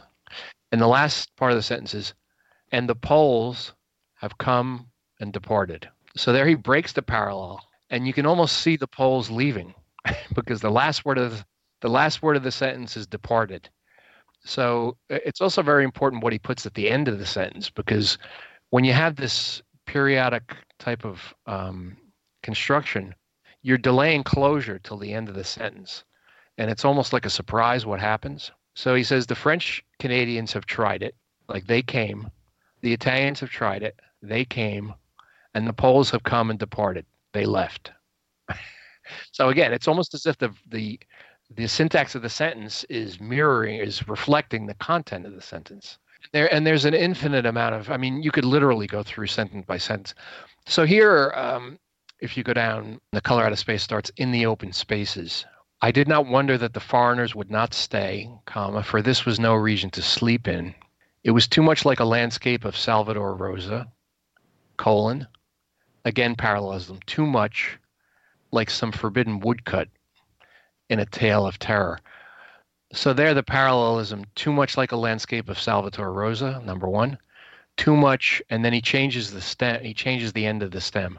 And 0.70 0.80
the 0.80 0.86
last 0.86 1.34
part 1.36 1.52
of 1.52 1.56
the 1.56 1.62
sentence 1.62 1.94
is, 1.94 2.12
and 2.72 2.86
the 2.86 2.94
Poles 2.94 3.72
have 4.16 4.36
come 4.36 4.86
and 5.18 5.32
departed. 5.32 5.88
So 6.14 6.32
there 6.32 6.46
he 6.46 6.56
breaks 6.56 6.92
the 6.92 7.02
parallel, 7.02 7.66
and 7.88 8.06
you 8.06 8.12
can 8.12 8.26
almost 8.26 8.58
see 8.58 8.76
the 8.76 8.86
Poles 8.86 9.30
leaving 9.30 9.74
because 10.34 10.60
the 10.60 10.70
last 10.70 11.06
word 11.06 11.18
of 11.18 11.44
the, 11.82 11.88
last 11.88 12.22
word 12.22 12.36
of 12.36 12.42
the 12.42 12.50
sentence 12.50 12.96
is 12.96 13.06
departed. 13.06 13.68
So 14.44 14.96
it's 15.08 15.40
also 15.40 15.62
very 15.62 15.84
important 15.84 16.22
what 16.22 16.32
he 16.32 16.38
puts 16.38 16.66
at 16.66 16.74
the 16.74 16.90
end 16.90 17.06
of 17.06 17.18
the 17.18 17.26
sentence 17.26 17.70
because 17.70 18.18
when 18.70 18.84
you 18.84 18.92
have 18.92 19.16
this 19.16 19.62
periodic 19.86 20.56
type 20.78 21.04
of 21.04 21.34
um, 21.46 21.96
construction, 22.42 23.14
you're 23.62 23.78
delaying 23.78 24.24
closure 24.24 24.78
till 24.78 24.98
the 24.98 25.12
end 25.12 25.28
of 25.28 25.34
the 25.34 25.44
sentence. 25.44 26.04
And 26.58 26.70
it's 26.70 26.84
almost 26.84 27.12
like 27.12 27.24
a 27.24 27.30
surprise 27.30 27.86
what 27.86 28.00
happens. 28.00 28.50
So 28.74 28.94
he 28.94 29.04
says 29.04 29.26
the 29.26 29.34
French 29.34 29.84
Canadians 29.98 30.52
have 30.52 30.66
tried 30.66 31.02
it, 31.02 31.14
like 31.48 31.66
they 31.66 31.82
came. 31.82 32.30
The 32.80 32.92
Italians 32.92 33.40
have 33.40 33.50
tried 33.50 33.82
it, 33.82 33.98
they 34.22 34.44
came. 34.44 34.94
And 35.54 35.66
the 35.66 35.72
Poles 35.72 36.10
have 36.10 36.22
come 36.22 36.50
and 36.50 36.58
departed, 36.58 37.06
they 37.32 37.44
left. 37.44 37.92
so 39.32 39.50
again, 39.50 39.72
it's 39.72 39.88
almost 39.88 40.14
as 40.14 40.26
if 40.26 40.38
the, 40.38 40.52
the 40.68 40.98
the 41.56 41.66
syntax 41.66 42.14
of 42.14 42.22
the 42.22 42.28
sentence 42.28 42.84
is 42.84 43.20
mirroring 43.20 43.76
is 43.76 44.08
reflecting 44.08 44.66
the 44.66 44.74
content 44.74 45.26
of 45.26 45.34
the 45.34 45.42
sentence. 45.42 45.98
There 46.32 46.52
and 46.52 46.66
there's 46.66 46.84
an 46.84 46.94
infinite 46.94 47.46
amount 47.46 47.74
of 47.74 47.90
i 47.90 47.96
mean 47.96 48.22
you 48.22 48.30
could 48.30 48.44
literally 48.44 48.86
go 48.86 49.02
through 49.02 49.26
sentence 49.26 49.64
by 49.66 49.78
sentence. 49.78 50.14
So 50.66 50.84
here 50.84 51.32
um, 51.36 51.78
if 52.20 52.36
you 52.36 52.44
go 52.44 52.52
down 52.52 53.00
the 53.10 53.20
color 53.20 53.44
out 53.44 53.52
of 53.52 53.58
space 53.58 53.82
starts 53.82 54.10
in 54.16 54.30
the 54.30 54.46
open 54.46 54.72
spaces. 54.72 55.44
I 55.80 55.90
did 55.90 56.06
not 56.06 56.26
wonder 56.26 56.56
that 56.56 56.74
the 56.74 56.80
foreigners 56.80 57.34
would 57.34 57.50
not 57.50 57.74
stay 57.74 58.30
comma 58.46 58.82
for 58.82 59.02
this 59.02 59.26
was 59.26 59.40
no 59.40 59.54
region 59.54 59.90
to 59.90 60.02
sleep 60.02 60.46
in. 60.46 60.74
It 61.24 61.32
was 61.32 61.48
too 61.48 61.62
much 61.62 61.84
like 61.84 62.00
a 62.00 62.04
landscape 62.04 62.64
of 62.64 62.76
Salvator 62.76 63.34
Rosa 63.34 63.88
colon. 64.76 65.26
Again 66.04 66.36
parallelism 66.36 67.00
too 67.06 67.26
much 67.26 67.78
like 68.52 68.70
some 68.70 68.92
forbidden 68.92 69.40
woodcut 69.40 69.88
in 70.92 71.00
a 71.00 71.06
tale 71.06 71.46
of 71.46 71.58
terror. 71.58 71.98
So 72.92 73.14
there, 73.14 73.32
the 73.32 73.42
parallelism 73.42 74.26
too 74.34 74.52
much 74.52 74.76
like 74.76 74.92
a 74.92 74.96
landscape 74.96 75.48
of 75.48 75.58
Salvatore 75.58 76.12
Rosa, 76.12 76.60
number 76.66 76.86
one, 76.86 77.16
too 77.78 77.96
much, 77.96 78.42
and 78.50 78.62
then 78.62 78.74
he 78.74 78.82
changes 78.82 79.30
the 79.30 79.40
stem. 79.40 79.82
He 79.82 79.94
changes 79.94 80.34
the 80.34 80.44
end 80.44 80.62
of 80.62 80.70
the 80.70 80.82
stem, 80.82 81.18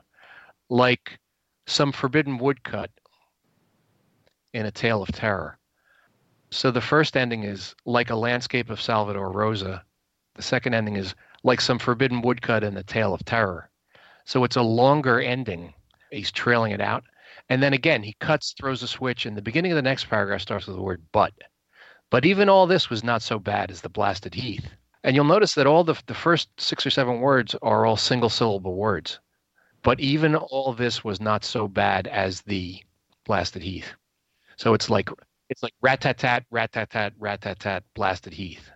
like 0.70 1.18
some 1.66 1.92
forbidden 1.92 2.38
woodcut 2.38 2.92
in 4.54 4.68
a 4.68 4.72
tale 4.72 5.02
of 5.02 5.12
terror. 5.12 5.58
So 6.52 6.70
the 6.70 6.80
first 6.80 7.18
ending 7.18 7.44
is 7.44 7.74
like 7.86 8.12
a 8.12 8.16
landscape 8.16 8.70
of 8.70 8.80
Salvatore 8.80 9.32
Rosa. 9.32 9.84
The 10.36 10.44
second 10.44 10.76
ending 10.76 10.98
is 10.98 11.16
like 11.42 11.60
some 11.60 11.80
forbidden 11.80 12.22
woodcut 12.22 12.64
in 12.64 12.78
a 12.78 12.84
tale 12.84 13.16
of 13.16 13.26
terror. 13.26 13.72
So 14.26 14.44
it's 14.44 14.56
a 14.56 14.62
longer 14.62 15.20
ending. 15.20 15.74
He's 16.12 16.32
trailing 16.32 16.74
it 16.74 16.82
out. 16.82 17.04
And 17.50 17.62
then 17.62 17.74
again, 17.74 18.04
he 18.04 18.16
cuts, 18.20 18.54
throws 18.54 18.84
a 18.84 18.88
switch, 18.88 19.26
and 19.26 19.36
the 19.36 19.42
beginning 19.42 19.72
of 19.72 19.76
the 19.76 19.82
next 19.82 20.10
paragraph 20.10 20.42
starts 20.42 20.68
with 20.68 20.76
the 20.76 20.82
word 20.82 21.04
but. 21.12 21.34
But 22.10 22.26
even 22.26 22.50
all 22.50 22.68
this 22.68 22.90
was 22.90 23.04
not 23.04 23.22
so 23.22 23.40
bad 23.40 23.72
as 23.72 23.82
the 23.82 23.90
blasted 23.90 24.34
heath. 24.34 24.70
And 25.04 25.16
you'll 25.16 25.26
notice 25.26 25.54
that 25.56 25.68
all 25.68 25.84
the, 25.84 26.02
the 26.06 26.14
first 26.14 26.50
six 26.58 26.86
or 26.86 26.90
seven 26.90 27.20
words 27.20 27.56
are 27.62 27.86
all 27.86 27.98
single 27.98 28.30
syllable 28.30 28.76
words. 28.76 29.20
But 29.82 30.00
even 30.00 30.36
all 30.36 30.74
this 30.74 31.04
was 31.04 31.20
not 31.20 31.44
so 31.44 31.68
bad 31.68 32.08
as 32.08 32.42
the 32.42 32.82
blasted 33.26 33.62
heath. 33.62 33.94
So 34.56 34.74
it's 34.74 34.90
like 34.90 35.10
it's 35.50 35.62
like 35.62 35.74
rat 35.82 36.02
tat 36.02 36.18
tat, 36.18 36.46
rat 36.52 36.72
tat 36.72 36.90
tat, 36.90 37.14
rat 37.20 37.42
tat 37.42 37.60
tat, 37.60 37.84
blasted 37.94 38.34
heath. 38.34 38.72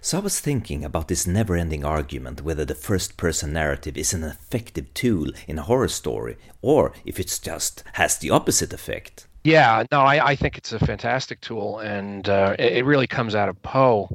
So 0.00 0.18
I 0.18 0.20
was 0.20 0.40
thinking 0.40 0.84
about 0.84 1.08
this 1.08 1.26
never 1.26 1.56
ending 1.56 1.84
argument 1.84 2.42
whether 2.42 2.64
the 2.64 2.74
first 2.74 3.16
person 3.16 3.52
narrative 3.52 3.96
is 3.96 4.12
an 4.12 4.24
effective 4.24 4.92
tool 4.94 5.30
in 5.46 5.58
a 5.58 5.62
horror 5.62 5.88
story 5.88 6.36
or 6.62 6.92
if 7.04 7.18
it 7.18 7.40
just 7.42 7.82
has 7.94 8.18
the 8.18 8.30
opposite 8.30 8.72
effect. 8.72 9.26
Yeah, 9.44 9.84
no, 9.92 10.00
I, 10.00 10.30
I 10.30 10.36
think 10.36 10.58
it's 10.58 10.72
a 10.72 10.78
fantastic 10.78 11.40
tool 11.40 11.78
and 11.78 12.28
uh, 12.28 12.56
it, 12.58 12.78
it, 12.78 12.84
really 12.84 13.06
comes 13.06 13.34
out 13.34 13.48
of 13.48 13.60
Poe. 13.62 14.08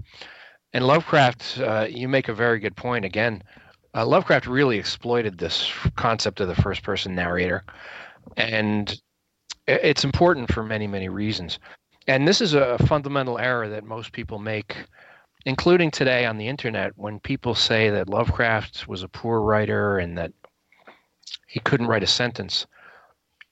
And 0.73 0.85
Lovecraft, 0.85 1.59
uh, 1.59 1.88
you 1.89 2.07
make 2.07 2.27
a 2.27 2.33
very 2.33 2.59
good 2.59 2.75
point 2.75 3.05
again. 3.05 3.43
Uh, 3.93 4.05
Lovecraft 4.05 4.47
really 4.47 4.77
exploited 4.77 5.38
this 5.38 5.71
concept 5.95 6.39
of 6.39 6.47
the 6.47 6.55
first 6.55 6.83
person 6.83 7.15
narrator. 7.15 7.63
And 8.38 9.01
it's 9.67 10.03
important 10.03 10.51
for 10.51 10.63
many, 10.63 10.88
many 10.88 11.09
reasons. 11.09 11.59
And 12.07 12.27
this 12.27 12.41
is 12.41 12.53
a 12.53 12.77
fundamental 12.88 13.38
error 13.38 13.69
that 13.69 13.83
most 13.83 14.11
people 14.11 14.39
make 14.39 14.75
including 15.45 15.91
today 15.91 16.25
on 16.25 16.38
the 16.38 16.48
internet 16.48 16.98
when 16.98 17.19
people 17.19 17.55
say 17.55 17.89
that 17.89 18.10
Lovecraft 18.10 18.88
was 18.88 19.03
a 19.03 19.07
poor 19.07 19.41
writer 19.41 19.98
and 19.98 20.17
that 20.17 20.31
he 21.48 21.60
couldn't 21.60 21.88
write 21.88 22.03
a 22.03 22.07
sentence. 22.07 22.67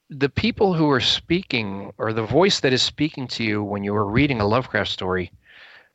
The 0.09 0.29
people 0.29 0.73
who 0.73 0.89
are 0.89 0.99
speaking, 0.99 1.91
or 1.97 2.13
the 2.13 2.23
voice 2.23 2.59
that 2.61 2.73
is 2.73 2.81
speaking 2.81 3.27
to 3.29 3.43
you 3.43 3.63
when 3.63 3.83
you 3.83 3.95
are 3.95 4.05
reading 4.05 4.41
a 4.41 4.47
Lovecraft 4.47 4.89
story, 4.89 5.31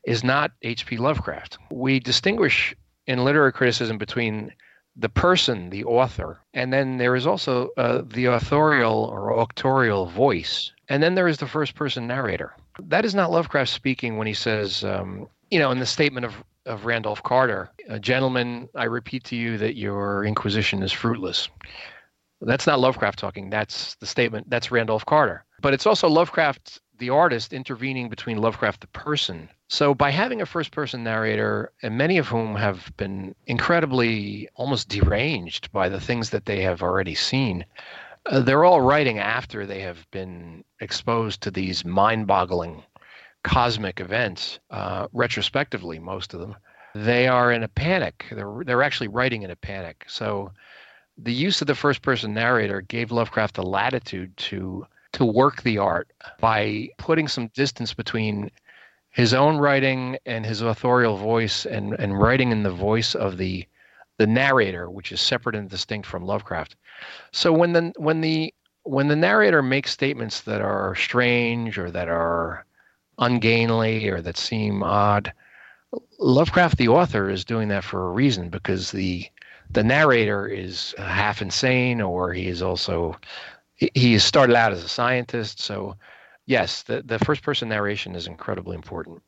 is 0.04 0.22
not 0.22 0.52
H.P. 0.62 0.98
Lovecraft. 0.98 1.58
We 1.70 1.98
distinguish 1.98 2.74
in 3.06 3.24
literary 3.24 3.52
criticism 3.52 3.98
between 3.98 4.52
the 4.96 5.08
person, 5.08 5.70
the 5.70 5.84
author, 5.84 6.38
and 6.52 6.72
then 6.72 6.98
there 6.98 7.16
is 7.16 7.26
also 7.26 7.70
uh, 7.76 8.02
the 8.06 8.26
authorial 8.26 9.04
or 9.12 9.36
auctorial 9.36 10.06
voice, 10.06 10.72
and 10.88 11.02
then 11.02 11.14
there 11.14 11.26
is 11.26 11.38
the 11.38 11.48
first 11.48 11.74
person 11.74 12.06
narrator. 12.06 12.54
That 12.80 13.04
is 13.04 13.14
not 13.14 13.32
Lovecraft 13.32 13.70
speaking 13.70 14.16
when 14.16 14.26
he 14.26 14.34
says, 14.34 14.84
um, 14.84 15.28
you 15.50 15.58
know, 15.58 15.70
in 15.70 15.78
the 15.78 15.86
statement 15.86 16.26
of, 16.26 16.34
of 16.66 16.84
Randolph 16.84 17.22
Carter, 17.22 17.70
gentlemen, 18.00 18.68
I 18.74 18.84
repeat 18.84 19.24
to 19.24 19.36
you 19.36 19.58
that 19.58 19.76
your 19.76 20.24
inquisition 20.24 20.82
is 20.82 20.92
fruitless. 20.92 21.48
That's 22.40 22.66
not 22.66 22.80
Lovecraft 22.80 23.18
talking. 23.18 23.50
That's 23.50 23.94
the 23.96 24.06
statement. 24.06 24.50
That's 24.50 24.70
Randolph 24.70 25.06
Carter. 25.06 25.44
But 25.60 25.72
it's 25.72 25.86
also 25.86 26.08
Lovecraft, 26.08 26.80
the 26.98 27.10
artist, 27.10 27.52
intervening 27.52 28.08
between 28.08 28.38
Lovecraft, 28.38 28.80
the 28.80 28.86
person. 28.88 29.48
So 29.68 29.94
by 29.94 30.10
having 30.10 30.42
a 30.42 30.46
first 30.46 30.70
person 30.70 31.04
narrator, 31.04 31.72
and 31.82 31.96
many 31.96 32.18
of 32.18 32.28
whom 32.28 32.54
have 32.56 32.92
been 32.96 33.34
incredibly 33.46 34.48
almost 34.56 34.88
deranged 34.88 35.72
by 35.72 35.88
the 35.88 36.00
things 36.00 36.30
that 36.30 36.44
they 36.44 36.60
have 36.62 36.82
already 36.82 37.14
seen, 37.14 37.64
uh, 38.26 38.40
they're 38.40 38.64
all 38.64 38.80
writing 38.80 39.18
after 39.18 39.66
they 39.66 39.80
have 39.80 40.06
been 40.10 40.64
exposed 40.80 41.40
to 41.42 41.50
these 41.50 41.84
mind 41.84 42.26
boggling 42.26 42.82
cosmic 43.44 44.00
events, 44.00 44.58
uh, 44.70 45.06
retrospectively, 45.12 45.98
most 46.00 46.34
of 46.34 46.40
them, 46.40 46.56
they 46.94 47.28
are 47.28 47.52
in 47.52 47.62
a 47.62 47.68
panic. 47.68 48.26
They're, 48.32 48.62
they're 48.64 48.82
actually 48.82 49.08
writing 49.08 49.42
in 49.42 49.50
a 49.50 49.56
panic. 49.56 50.04
So 50.08 50.50
the 51.18 51.32
use 51.32 51.60
of 51.60 51.66
the 51.68 51.74
first 51.74 52.02
person 52.02 52.34
narrator 52.34 52.80
gave 52.80 53.12
Lovecraft 53.12 53.54
the 53.54 53.62
latitude 53.62 54.36
to 54.38 54.86
to 55.12 55.24
work 55.24 55.62
the 55.62 55.78
art 55.78 56.10
by 56.40 56.88
putting 56.98 57.28
some 57.28 57.46
distance 57.54 57.94
between 57.94 58.50
his 59.10 59.32
own 59.32 59.58
writing 59.58 60.18
and 60.26 60.44
his 60.44 60.60
authorial 60.60 61.16
voice 61.16 61.66
and, 61.66 61.94
and 62.00 62.18
writing 62.18 62.50
in 62.50 62.64
the 62.64 62.70
voice 62.70 63.14
of 63.14 63.36
the 63.36 63.64
the 64.18 64.26
narrator, 64.26 64.90
which 64.90 65.12
is 65.12 65.20
separate 65.20 65.54
and 65.54 65.70
distinct 65.70 66.06
from 66.06 66.24
Lovecraft. 66.24 66.74
So 67.32 67.52
when 67.52 67.72
the 67.72 67.92
when 67.96 68.20
the 68.22 68.52
when 68.82 69.08
the 69.08 69.16
narrator 69.16 69.62
makes 69.62 69.92
statements 69.92 70.40
that 70.42 70.60
are 70.60 70.94
strange 70.96 71.78
or 71.78 71.90
that 71.92 72.08
are 72.08 72.66
ungainly 73.18 74.08
or 74.08 74.20
that 74.20 74.36
seem 74.36 74.82
odd, 74.82 75.32
Lovecraft, 76.18 76.78
the 76.78 76.88
author, 76.88 77.30
is 77.30 77.44
doing 77.44 77.68
that 77.68 77.84
for 77.84 78.08
a 78.08 78.12
reason 78.12 78.48
because 78.48 78.90
the 78.90 79.26
the 79.70 79.82
narrator 79.82 80.46
is 80.46 80.94
half 80.98 81.42
insane 81.42 82.00
or 82.00 82.32
he 82.32 82.48
is 82.48 82.62
also 82.62 83.16
he 83.76 84.18
started 84.18 84.54
out 84.56 84.72
as 84.72 84.84
a 84.84 84.88
scientist. 84.88 85.60
So 85.60 85.96
yes, 86.46 86.82
the, 86.82 87.02
the 87.02 87.18
first 87.18 87.42
person 87.42 87.68
narration 87.68 88.14
is 88.14 88.26
incredibly 88.26 88.76
important. 88.76 89.22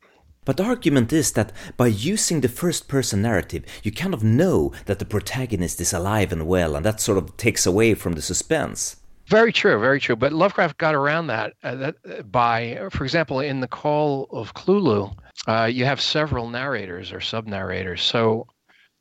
But 0.44 0.58
the 0.58 0.64
argument 0.64 1.12
is 1.12 1.32
that 1.32 1.52
by 1.76 1.88
using 1.88 2.40
the 2.40 2.48
first 2.48 2.86
person 2.86 3.22
narrative, 3.22 3.64
you 3.82 3.90
kind 3.90 4.14
of 4.14 4.22
know 4.22 4.72
that 4.84 5.00
the 5.00 5.04
protagonist 5.04 5.80
is 5.80 5.92
alive 5.92 6.32
and 6.32 6.46
well, 6.46 6.76
and 6.76 6.86
that 6.86 7.00
sort 7.00 7.18
of 7.18 7.36
takes 7.36 7.66
away 7.66 7.94
from 7.94 8.12
the 8.12 8.22
suspense. 8.22 8.96
Very 9.26 9.52
true, 9.52 9.78
very 9.80 10.00
true. 10.00 10.16
But 10.16 10.32
Lovecraft 10.32 10.78
got 10.78 10.94
around 10.94 11.26
that, 11.28 11.54
uh, 11.62 11.74
that 11.74 11.96
uh, 12.08 12.22
by, 12.22 12.88
for 12.90 13.04
example, 13.04 13.40
in 13.40 13.60
the 13.60 13.68
Call 13.68 14.28
of 14.30 14.54
Cthulhu, 14.54 15.14
uh, 15.48 15.64
you 15.64 15.84
have 15.84 16.00
several 16.00 16.48
narrators 16.48 17.12
or 17.12 17.20
sub 17.20 17.46
narrators. 17.46 18.02
So 18.02 18.46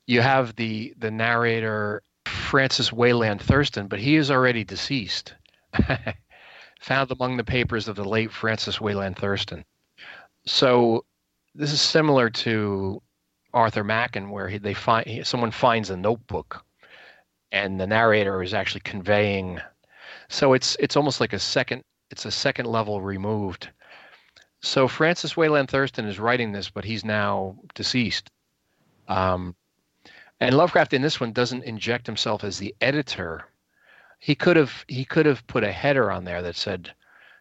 you 0.08 0.22
have 0.22 0.56
the 0.56 0.94
the 0.98 1.12
narrator 1.12 2.02
Francis 2.26 2.92
Wayland 2.92 3.42
Thurston, 3.42 3.88
but 3.88 4.00
he 4.00 4.16
is 4.16 4.32
already 4.32 4.64
deceased. 4.64 5.34
Found 6.82 7.12
among 7.12 7.38
the 7.38 7.44
papers 7.44 7.88
of 7.88 7.96
the 7.96 8.04
late 8.04 8.32
Francis 8.32 8.80
Wayland 8.80 9.18
Thurston. 9.18 9.66
So 10.46 11.06
this 11.56 11.72
is 11.72 11.82
similar 11.82 12.30
to 12.30 13.02
Arthur 13.54 13.84
Machen, 13.84 14.30
where 14.30 14.50
he, 14.50 14.58
they 14.58 14.74
find 14.74 15.26
someone 15.26 15.52
finds 15.52 15.90
a 15.90 15.98
notebook, 15.98 16.64
and 17.52 17.80
the 17.80 17.88
narrator 17.88 18.44
is 18.44 18.54
actually 18.54 18.82
conveying. 18.82 19.60
So 20.30 20.54
it's 20.54 20.76
it's 20.80 20.96
almost 20.96 21.22
like 21.22 21.34
a 21.34 21.40
second 21.40 21.84
it's 22.10 22.26
a 22.26 22.32
second 22.32 22.66
level 22.66 23.02
removed. 23.02 23.70
So 24.62 24.88
Francis 24.88 25.38
Wayland 25.38 25.70
Thurston 25.70 26.06
is 26.06 26.20
writing 26.20 26.52
this, 26.52 26.70
but 26.70 26.86
he's 26.86 27.06
now 27.06 27.58
deceased. 27.76 28.30
Um, 29.08 29.56
and 30.40 30.58
Lovecraft 30.58 30.94
in 30.94 31.02
this 31.02 31.20
one 31.20 31.34
doesn't 31.34 31.64
inject 31.64 32.08
himself 32.08 32.44
as 32.44 32.58
the 32.58 32.76
editor. 32.82 33.46
He 34.20 34.36
could 34.36 34.58
have 34.58 34.86
he 34.88 35.06
could 35.06 35.26
have 35.26 35.46
put 35.48 35.64
a 35.64 35.72
header 35.72 36.12
on 36.12 36.24
there 36.24 36.42
that 36.42 36.56
said, 36.56 36.94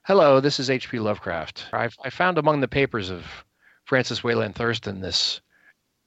"Hello, 0.04 0.40
this 0.40 0.60
is 0.60 0.70
H.P. 0.70 0.98
Lovecraft. 0.98 1.68
I've, 1.72 1.96
I 2.04 2.10
found 2.10 2.38
among 2.38 2.60
the 2.60 2.68
papers 2.68 3.10
of 3.10 3.44
Francis 3.84 4.22
Wayland 4.22 4.54
Thurston 4.54 5.00
this 5.00 5.40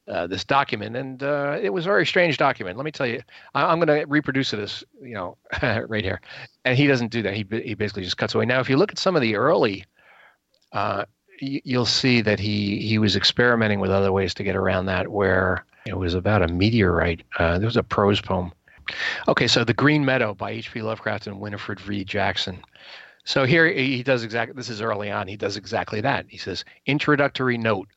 uh, 0.07 0.27
this 0.27 0.43
document, 0.43 0.95
and 0.95 1.23
uh, 1.23 1.57
it 1.61 1.69
was 1.69 1.85
a 1.85 1.89
very 1.89 2.05
strange 2.05 2.37
document. 2.37 2.77
Let 2.77 2.85
me 2.85 2.91
tell 2.91 3.07
you, 3.07 3.21
I, 3.53 3.71
am 3.71 3.79
going 3.79 3.99
to 3.99 4.05
reproduce 4.05 4.53
it 4.53 4.59
as 4.59 4.83
you 5.01 5.13
know 5.13 5.37
right 5.87 6.03
here, 6.03 6.21
and 6.65 6.77
he 6.77 6.87
doesn't 6.87 7.11
do 7.11 7.21
that. 7.23 7.33
He 7.33 7.45
he 7.63 7.73
basically 7.73 8.03
just 8.03 8.17
cuts 8.17 8.33
away. 8.33 8.45
Now, 8.45 8.59
if 8.59 8.69
you 8.69 8.77
look 8.77 8.91
at 8.91 8.99
some 8.99 9.15
of 9.15 9.21
the 9.21 9.35
early, 9.35 9.85
uh, 10.71 11.05
y- 11.41 11.61
you'll 11.63 11.85
see 11.85 12.21
that 12.21 12.39
he 12.39 12.79
he 12.79 12.97
was 12.97 13.15
experimenting 13.15 13.79
with 13.79 13.91
other 13.91 14.11
ways 14.11 14.33
to 14.35 14.43
get 14.43 14.55
around 14.55 14.85
that. 14.85 15.09
Where 15.09 15.65
it 15.85 15.97
was 15.97 16.13
about 16.13 16.41
a 16.41 16.47
meteorite. 16.47 17.23
Uh, 17.37 17.59
there 17.59 17.67
was 17.67 17.77
a 17.77 17.83
prose 17.83 18.21
poem. 18.21 18.51
Okay, 19.27 19.47
so 19.47 19.63
the 19.63 19.73
Green 19.73 20.05
Meadow 20.05 20.33
by 20.33 20.51
H.P. 20.51 20.81
Lovecraft 20.81 21.27
and 21.27 21.39
Winifred 21.39 21.79
V. 21.81 22.05
Jackson. 22.05 22.61
So 23.25 23.43
here 23.43 23.67
he 23.67 24.03
does 24.03 24.23
exactly, 24.23 24.55
this 24.55 24.69
is 24.69 24.79
early 24.79 25.11
on, 25.11 25.27
he 25.27 25.35
does 25.35 25.57
exactly 25.57 25.99
that. 25.99 26.25
He 26.29 26.37
says, 26.37 26.63
Introductory 26.85 27.57
note 27.57 27.89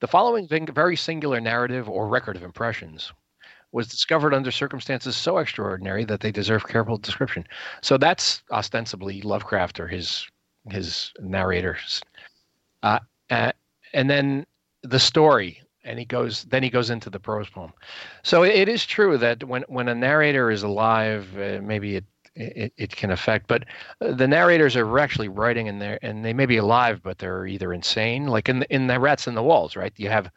The 0.00 0.08
following 0.08 0.46
very 0.48 0.96
singular 0.96 1.40
narrative 1.40 1.88
or 1.88 2.08
record 2.08 2.36
of 2.36 2.42
impressions 2.42 3.12
was 3.72 3.88
discovered 3.88 4.34
under 4.34 4.50
circumstances 4.50 5.16
so 5.16 5.38
extraordinary 5.38 6.04
that 6.04 6.20
they 6.20 6.30
deserve 6.30 6.66
careful 6.66 6.98
description. 6.98 7.46
So 7.82 7.96
that's 7.96 8.42
ostensibly 8.50 9.22
Lovecraft 9.22 9.80
or 9.80 9.88
his 9.88 10.26
his 10.70 11.12
narrators. 11.20 12.02
Uh, 12.82 12.98
uh, 13.30 13.52
and 13.92 14.10
then 14.10 14.46
the 14.82 14.98
story 14.98 15.62
and 15.84 15.98
he 15.98 16.04
goes 16.04 16.44
then 16.44 16.62
he 16.62 16.70
goes 16.70 16.90
into 16.90 17.08
the 17.08 17.18
prose 17.18 17.48
poem 17.48 17.72
so 18.22 18.42
it 18.42 18.68
is 18.68 18.84
true 18.84 19.16
that 19.16 19.42
when 19.44 19.62
when 19.68 19.88
a 19.88 19.94
narrator 19.94 20.50
is 20.50 20.62
alive 20.62 21.26
uh, 21.38 21.60
maybe 21.62 21.96
it 21.96 22.04
it, 22.36 22.72
it 22.76 22.96
can 22.96 23.10
affect. 23.10 23.46
But 23.48 23.64
uh, 24.00 24.12
the 24.12 24.28
narrators 24.28 24.76
are 24.76 24.98
actually 24.98 25.28
writing 25.28 25.66
in 25.66 25.78
there, 25.78 25.98
and 26.02 26.24
they 26.24 26.32
may 26.32 26.46
be 26.46 26.58
alive, 26.58 27.00
but 27.02 27.18
they're 27.18 27.46
either 27.46 27.72
insane, 27.72 28.26
like 28.26 28.48
in 28.48 28.60
the, 28.60 28.74
in 28.74 28.86
the 28.86 29.00
Rats 29.00 29.26
in 29.26 29.34
the 29.34 29.42
Walls, 29.42 29.76
right? 29.76 29.92
You 29.96 30.08
have 30.10 30.30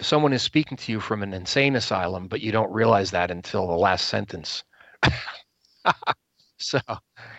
someone 0.00 0.32
is 0.32 0.42
speaking 0.42 0.76
to 0.78 0.92
you 0.92 1.00
from 1.00 1.22
an 1.22 1.34
insane 1.34 1.76
asylum, 1.76 2.28
but 2.28 2.40
you 2.40 2.52
don't 2.52 2.72
realize 2.72 3.10
that 3.10 3.30
until 3.30 3.66
the 3.66 3.74
last 3.74 4.08
sentence. 4.08 4.64
so, 6.58 6.80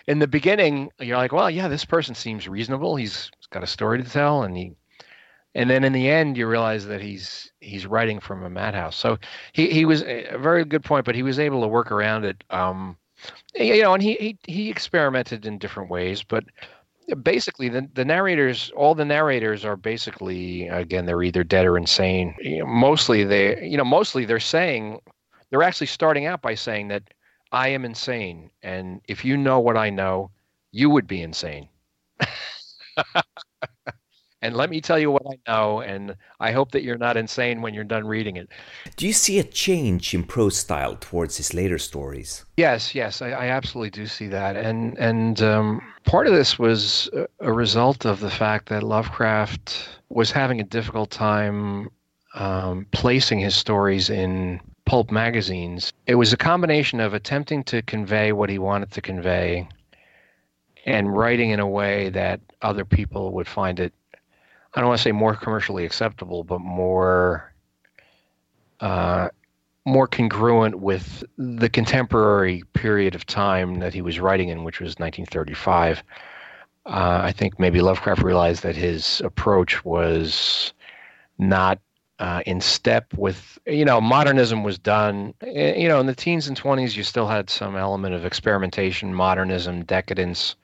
in 0.07 0.19
the 0.19 0.27
beginning, 0.27 0.91
you're 0.99 1.17
like, 1.17 1.31
well, 1.31 1.49
yeah, 1.49 1.67
this 1.67 1.85
person 1.85 2.15
seems 2.15 2.47
reasonable. 2.47 2.95
He's 2.95 3.31
got 3.51 3.63
a 3.63 3.67
story 3.67 4.03
to 4.03 4.09
tell, 4.09 4.43
and 4.43 4.55
he 4.55 4.73
and 5.55 5.69
then 5.69 5.83
in 5.83 5.93
the 5.93 6.09
end 6.09 6.37
you 6.37 6.47
realize 6.47 6.85
that 6.85 7.01
he's 7.01 7.51
he's 7.59 7.87
writing 7.87 8.19
from 8.19 8.43
a 8.43 8.49
madhouse 8.49 8.95
so 8.95 9.17
he, 9.53 9.69
he 9.69 9.85
was 9.85 10.03
a 10.03 10.37
very 10.37 10.63
good 10.63 10.83
point 10.83 11.05
but 11.05 11.15
he 11.15 11.23
was 11.23 11.39
able 11.39 11.61
to 11.61 11.67
work 11.67 11.91
around 11.91 12.23
it 12.23 12.43
um, 12.49 12.95
you 13.55 13.81
know, 13.81 13.93
and 13.93 14.03
he, 14.03 14.15
he 14.15 14.37
he 14.51 14.69
experimented 14.69 15.45
in 15.45 15.57
different 15.57 15.89
ways, 15.89 16.23
but 16.23 16.43
basically 17.23 17.69
the 17.69 17.87
the 17.93 18.05
narrators, 18.05 18.71
all 18.75 18.95
the 18.95 19.05
narrators 19.05 19.65
are 19.65 19.75
basically 19.77 20.67
again 20.67 21.05
they're 21.05 21.23
either 21.23 21.43
dead 21.43 21.65
or 21.65 21.77
insane. 21.77 22.35
You 22.39 22.59
know, 22.59 22.65
mostly 22.67 23.23
they, 23.23 23.65
you 23.67 23.77
know, 23.77 23.85
mostly 23.85 24.25
they're 24.25 24.39
saying 24.39 25.01
they're 25.49 25.63
actually 25.63 25.87
starting 25.87 26.25
out 26.25 26.41
by 26.41 26.55
saying 26.55 26.89
that 26.89 27.03
I 27.51 27.69
am 27.69 27.85
insane, 27.85 28.51
and 28.63 29.01
if 29.07 29.25
you 29.25 29.37
know 29.37 29.59
what 29.59 29.77
I 29.77 29.89
know, 29.89 30.31
you 30.71 30.89
would 30.89 31.07
be 31.07 31.21
insane. 31.21 31.69
And 34.41 34.55
let 34.55 34.69
me 34.69 34.79
tell 34.79 34.97
you 34.97 35.11
what 35.11 35.23
I 35.29 35.37
know, 35.51 35.81
and 35.81 36.15
I 36.39 36.53
hope 36.53 36.71
that 36.71 36.83
you're 36.83 36.97
not 36.97 37.17
insane 37.17 37.61
when 37.61 37.73
you're 37.73 37.83
done 37.83 38.07
reading 38.07 38.37
it. 38.37 38.49
Do 38.95 39.05
you 39.05 39.11
see 39.11 39.37
a 39.37 39.43
change 39.43 40.13
in 40.13 40.23
prose 40.23 40.57
style 40.57 40.95
towards 40.95 41.35
his 41.35 41.53
later 41.53 41.77
stories? 41.77 42.45
Yes, 42.55 42.95
yes, 42.95 43.21
I, 43.21 43.31
I 43.31 43.47
absolutely 43.47 43.89
do 43.89 44.07
see 44.07 44.27
that, 44.27 44.55
and 44.55 44.97
and 44.97 45.41
um, 45.41 45.81
part 46.05 46.25
of 46.25 46.33
this 46.33 46.57
was 46.57 47.09
a 47.41 47.51
result 47.51 48.05
of 48.05 48.21
the 48.21 48.29
fact 48.29 48.69
that 48.69 48.81
Lovecraft 48.81 49.89
was 50.07 50.31
having 50.31 50.61
a 50.61 50.63
difficult 50.63 51.11
time 51.11 51.89
um, 52.33 52.87
placing 52.91 53.39
his 53.39 53.55
stories 53.55 54.09
in 54.09 54.61
pulp 54.85 55.11
magazines. 55.11 55.91
It 56.07 56.15
was 56.15 56.31
a 56.31 56.37
combination 56.37 57.01
of 57.01 57.13
attempting 57.13 57.63
to 57.65 57.81
convey 57.81 58.31
what 58.31 58.49
he 58.49 58.57
wanted 58.57 58.91
to 58.91 59.01
convey 59.01 59.67
and 60.85 61.15
writing 61.15 61.51
in 61.51 61.59
a 61.59 61.67
way 61.67 62.09
that 62.09 62.39
other 62.61 62.85
people 62.85 63.31
would 63.33 63.47
find 63.47 63.79
it 63.79 63.93
I 64.73 64.81
don't 64.81 64.89
want 64.89 64.99
to 64.99 65.03
say 65.03 65.11
more 65.11 65.35
commercially 65.35 65.85
acceptable, 65.85 66.43
but 66.43 66.59
more 66.59 67.53
uh, 68.79 69.29
more 69.85 70.07
congruent 70.07 70.79
with 70.79 71.23
the 71.37 71.69
contemporary 71.69 72.63
period 72.73 73.15
of 73.15 73.25
time 73.25 73.79
that 73.79 73.93
he 73.93 74.01
was 74.01 74.19
writing 74.19 74.49
in, 74.49 74.63
which 74.63 74.79
was 74.79 74.99
1935. 74.99 76.03
Uh, 76.85 77.21
I 77.23 77.31
think 77.31 77.59
maybe 77.59 77.81
Lovecraft 77.81 78.23
realized 78.23 78.63
that 78.63 78.75
his 78.75 79.21
approach 79.21 79.83
was 79.83 80.73
not 81.37 81.79
uh, 82.19 82.41
in 82.45 82.59
step 82.61 83.13
with, 83.15 83.57
you 83.65 83.85
know, 83.85 84.01
modernism 84.01 84.63
was 84.63 84.77
done. 84.77 85.33
Eh, 85.41 85.75
you 85.75 85.87
know, 85.87 85.99
in 85.99 86.05
the 86.05 86.15
teens 86.15 86.47
and 86.47 86.59
20s, 86.59 86.95
you 86.95 87.03
still 87.03 87.27
had 87.27 87.49
some 87.49 87.75
element 87.75 88.13
of 88.13 88.25
experimentation, 88.25 89.13
modernism, 89.13 89.83
decadence, 89.85 90.55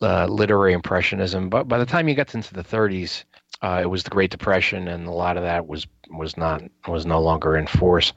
uh, 0.00 0.26
literary 0.26 0.72
impressionism. 0.72 1.48
But 1.48 1.68
by 1.68 1.78
the 1.78 1.86
time 1.86 2.08
you 2.08 2.14
got 2.14 2.34
into 2.34 2.54
the 2.54 2.64
30s, 2.64 3.24
uh, 3.62 3.80
it 3.82 3.86
was 3.86 4.02
the 4.02 4.10
Great 4.10 4.30
Depression, 4.30 4.88
and 4.88 5.06
a 5.06 5.12
lot 5.12 5.36
of 5.36 5.42
that 5.44 5.66
was 5.68 5.86
was 6.10 6.36
not 6.36 6.62
was 6.88 7.06
no 7.06 7.20
longer 7.20 7.56
in 7.56 7.66
force. 7.66 8.12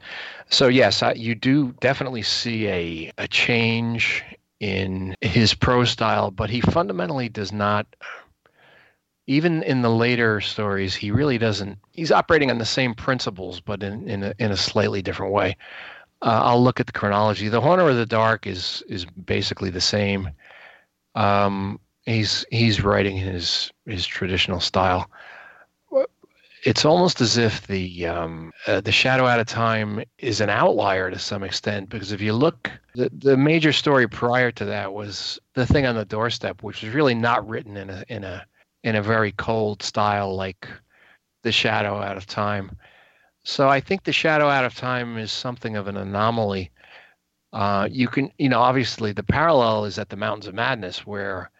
So 0.50 0.66
yes, 0.66 1.02
I, 1.02 1.12
you 1.12 1.34
do 1.34 1.72
definitely 1.80 2.22
see 2.22 2.68
a 2.68 3.12
a 3.18 3.28
change 3.28 4.24
in 4.58 5.14
his 5.20 5.54
prose 5.54 5.90
style, 5.90 6.30
but 6.30 6.50
he 6.50 6.60
fundamentally 6.60 7.28
does 7.28 7.52
not. 7.52 7.86
Even 9.28 9.62
in 9.64 9.82
the 9.82 9.90
later 9.90 10.40
stories, 10.40 10.94
he 10.94 11.10
really 11.10 11.36
doesn't. 11.38 11.78
He's 11.92 12.12
operating 12.12 12.50
on 12.50 12.58
the 12.58 12.64
same 12.64 12.94
principles, 12.94 13.60
but 13.60 13.82
in 13.82 14.08
in 14.08 14.24
a, 14.24 14.34
in 14.38 14.50
a 14.50 14.56
slightly 14.56 15.00
different 15.00 15.32
way. 15.32 15.56
Uh, 16.22 16.40
I'll 16.44 16.62
look 16.62 16.80
at 16.80 16.86
the 16.86 16.92
chronology. 16.92 17.48
The 17.48 17.60
Haunter 17.60 17.88
of 17.88 17.96
the 17.96 18.06
Dark 18.06 18.46
is 18.46 18.82
is 18.88 19.04
basically 19.04 19.70
the 19.70 19.80
same. 19.80 20.30
Um, 21.16 21.80
he's 22.04 22.44
he's 22.50 22.82
writing 22.82 23.16
his 23.16 23.72
his 23.86 24.06
traditional 24.06 24.60
style. 24.60 25.10
It's 26.64 26.84
almost 26.84 27.20
as 27.20 27.36
if 27.36 27.66
the 27.66 28.06
um, 28.06 28.52
uh, 28.66 28.80
the 28.80 28.92
Shadow 28.92 29.26
Out 29.26 29.38
of 29.40 29.46
Time 29.46 30.02
is 30.18 30.40
an 30.40 30.50
outlier 30.50 31.10
to 31.10 31.18
some 31.18 31.42
extent 31.42 31.88
because 31.88 32.12
if 32.12 32.20
you 32.20 32.32
look, 32.32 32.70
the 32.94 33.10
the 33.12 33.36
major 33.36 33.72
story 33.72 34.08
prior 34.08 34.50
to 34.52 34.64
that 34.64 34.92
was 34.92 35.38
the 35.54 35.66
thing 35.66 35.86
on 35.86 35.94
the 35.94 36.04
doorstep, 36.04 36.62
which 36.62 36.82
was 36.82 36.92
really 36.92 37.14
not 37.14 37.48
written 37.48 37.76
in 37.76 37.90
a 37.90 38.04
in 38.08 38.24
a 38.24 38.46
in 38.84 38.96
a 38.96 39.02
very 39.02 39.32
cold 39.32 39.82
style 39.82 40.34
like 40.34 40.68
the 41.42 41.52
Shadow 41.52 41.96
Out 41.96 42.16
of 42.16 42.26
Time. 42.26 42.70
So 43.46 43.68
I 43.68 43.78
think 43.78 44.02
the 44.02 44.12
shadow 44.12 44.48
out 44.48 44.64
of 44.64 44.74
time 44.74 45.16
is 45.18 45.30
something 45.30 45.76
of 45.76 45.86
an 45.86 45.96
anomaly. 45.96 46.68
Uh, 47.56 47.88
you 47.90 48.06
can, 48.06 48.30
you 48.36 48.50
know, 48.50 48.60
obviously 48.60 49.12
the 49.12 49.22
parallel 49.22 49.86
is 49.86 49.98
at 49.98 50.10
the 50.10 50.16
Mountains 50.16 50.46
of 50.46 50.54
Madness, 50.54 51.06
where 51.06 51.50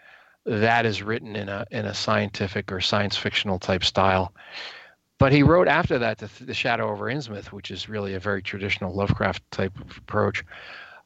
that 0.45 0.85
is 0.85 1.03
written 1.03 1.35
in 1.35 1.49
a 1.49 1.65
in 1.71 1.87
a 1.87 1.95
scientific 1.95 2.71
or 2.71 2.83
science 2.83 3.17
fictional 3.17 3.59
type 3.59 3.83
style. 3.83 4.35
But 5.17 5.33
he 5.33 5.43
wrote 5.43 5.69
after 5.69 5.99
that 5.99 6.19
the, 6.19 6.29
the 6.45 6.53
Shadow 6.53 6.91
over 6.91 7.07
Innsmouth, 7.07 7.47
which 7.47 7.71
is 7.71 7.89
really 7.89 8.13
a 8.13 8.21
very 8.21 8.43
traditional 8.43 8.95
Lovecraft 8.95 9.51
type 9.51 9.73
of 9.81 9.97
approach. 9.97 10.45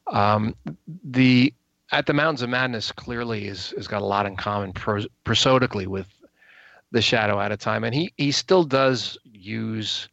Um, 0.07 0.57
the 1.05 1.53
at 1.93 2.05
the 2.05 2.13
Mountains 2.13 2.41
of 2.41 2.49
Madness 2.49 2.91
clearly 2.91 3.47
is 3.47 3.73
has 3.77 3.87
got 3.87 4.01
a 4.01 4.05
lot 4.05 4.25
in 4.25 4.35
common 4.35 4.73
pros, 4.73 5.07
prosodically 5.23 5.87
with 5.87 6.07
the 6.91 7.01
Shadow 7.01 7.39
Out 7.39 7.53
of 7.53 7.59
Time, 7.59 7.85
and 7.85 7.95
he 7.95 8.11
he 8.17 8.33
still 8.33 8.65
does 8.65 9.17
use 9.23 10.09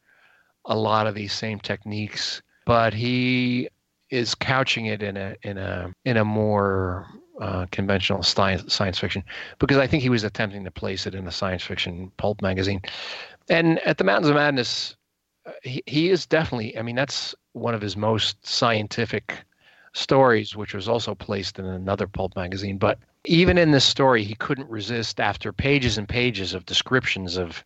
a 0.67 0.77
lot 0.77 1.09
of 1.09 1.17
these 1.17 1.33
same 1.33 1.59
techniques, 1.59 2.43
but 2.65 2.95
he 2.95 3.69
is 4.11 4.35
couching 4.35 4.87
it 4.87 5.03
in 5.03 5.17
a 5.17 5.37
in 5.43 5.59
a 5.59 5.93
in 6.05 6.17
a 6.17 6.25
more 6.25 7.07
uh, 7.41 7.67
conventional 7.71 8.23
science 8.23 8.73
science 8.73 8.99
fiction 8.99 9.23
because 9.59 9.77
I 9.77 9.87
think 9.87 10.03
he 10.03 10.09
was 10.09 10.25
attempting 10.25 10.65
to 10.65 10.71
place 10.71 11.07
it 11.07 11.15
in 11.15 11.27
a 11.27 11.33
science 11.33 11.63
fiction 11.63 12.11
pulp 12.17 12.43
magazine. 12.43 12.81
And 13.49 13.79
at 13.81 13.99
the 13.99 14.05
Mountains 14.05 14.29
of 14.29 14.35
Madness, 14.35 14.97
uh, 15.47 15.53
he, 15.63 15.83
he 15.87 16.11
is 16.11 16.27
definitely. 16.27 16.77
I 16.77 16.83
mean, 16.83 16.97
that's 16.97 17.35
one 17.53 17.75
of 17.75 17.81
his 17.81 17.97
most 17.97 18.45
scientific 18.47 19.35
stories, 19.93 20.57
which 20.57 20.75
was 20.75 20.89
also 20.89 21.15
placed 21.15 21.59
in 21.59 21.65
another 21.65 22.07
pulp 22.07 22.37
magazine. 22.37 22.79
But 22.79 22.99
even 23.25 23.59
in 23.59 23.71
this 23.71 23.85
story, 23.85 24.25
he 24.25 24.35
couldn't 24.35 24.69
resist 24.69 25.21
after 25.21 25.53
pages 25.53 25.99
and 25.99 26.09
pages 26.09 26.55
of 26.55 26.67
descriptions 26.67 27.37
of 27.37 27.65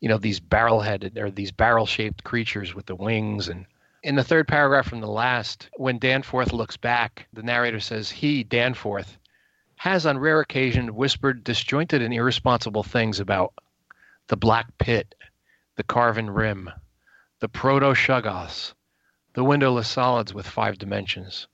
you 0.00 0.08
know 0.08 0.18
these 0.18 0.40
barrel-headed 0.40 1.16
or 1.18 1.30
these 1.30 1.52
barrel-shaped 1.52 2.24
creatures 2.24 2.74
with 2.74 2.86
the 2.86 2.96
wings 2.96 3.48
and 3.48 3.64
in 4.04 4.14
the 4.14 4.22
third 4.22 4.46
paragraph 4.46 4.86
from 4.86 5.00
the 5.00 5.08
last 5.08 5.68
when 5.76 5.98
danforth 5.98 6.52
looks 6.52 6.76
back 6.76 7.26
the 7.32 7.42
narrator 7.42 7.80
says 7.80 8.10
he 8.10 8.44
danforth 8.44 9.18
has 9.76 10.06
on 10.06 10.18
rare 10.18 10.40
occasion 10.40 10.94
whispered 10.94 11.42
disjointed 11.42 12.02
and 12.02 12.14
irresponsible 12.14 12.82
things 12.82 13.18
about 13.18 13.52
the 14.28 14.36
black 14.36 14.66
pit 14.78 15.14
the 15.76 15.82
carven 15.82 16.28
rim 16.30 16.70
the 17.40 17.48
proto-shoggoths 17.48 18.74
the 19.32 19.42
windowless 19.42 19.88
solids 19.88 20.34
with 20.34 20.46
five 20.46 20.78
dimensions 20.78 21.48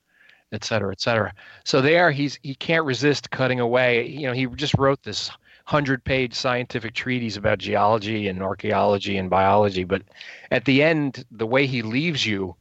et 0.53 0.65
cetera 0.65 0.93
et 0.93 1.01
cetera. 1.01 1.33
So 1.65 1.81
there 1.81 2.11
he's 2.11 2.39
he 2.43 2.55
can't 2.55 2.85
resist 2.85 3.31
cutting 3.31 3.61
away. 3.61 4.07
You 4.07 4.27
know 4.27 4.33
he 4.33 4.47
just 4.47 4.75
wrote 4.75 5.03
this 5.03 5.31
hundred 5.70 6.02
page 6.02 6.35
scientific 6.35 6.94
treatise 6.94 7.37
about 7.37 7.59
geology 7.59 8.26
and 8.26 8.42
archaeology 8.42 9.16
and 9.16 9.30
biology. 9.30 9.85
But 9.85 10.02
at 10.50 10.64
the 10.64 10.83
end, 10.83 11.24
the 11.30 11.46
way 11.46 11.64
he 11.64 11.83
leaves 11.83 12.26
you 12.26 12.56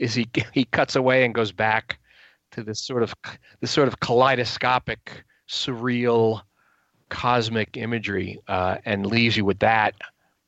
is 0.00 0.12
he 0.14 0.28
he 0.52 0.64
cuts 0.64 0.96
away 0.96 1.24
and 1.24 1.32
goes 1.32 1.52
back 1.52 2.00
to 2.50 2.64
this 2.64 2.80
sort 2.80 3.04
of 3.04 3.14
this 3.60 3.70
sort 3.70 3.86
of 3.86 4.00
kaleidoscopic, 4.00 5.24
surreal, 5.48 6.42
cosmic 7.10 7.76
imagery, 7.76 8.40
uh, 8.48 8.78
and 8.84 9.06
leaves 9.06 9.36
you 9.36 9.44
with 9.44 9.60
that. 9.60 9.94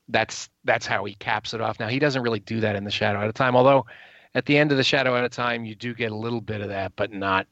That's 0.08 0.50
that's 0.64 0.86
how 0.86 1.04
he 1.04 1.14
caps 1.14 1.54
it 1.54 1.60
off. 1.60 1.78
Now 1.78 1.86
he 1.86 2.00
doesn't 2.00 2.22
really 2.22 2.40
do 2.40 2.58
that 2.58 2.74
in 2.74 2.82
the 2.82 2.90
Shadow 2.90 3.20
Out 3.20 3.28
of 3.28 3.34
Time, 3.34 3.54
although 3.54 3.86
at 4.34 4.46
the 4.46 4.58
end 4.58 4.72
of 4.72 4.78
the 4.78 4.84
Shadow 4.84 5.14
Out 5.14 5.24
of 5.24 5.30
Time 5.30 5.64
you 5.64 5.76
do 5.76 5.94
get 5.94 6.10
a 6.10 6.16
little 6.16 6.40
bit 6.40 6.60
of 6.60 6.70
that, 6.70 6.92
but 6.96 7.12
not. 7.12 7.46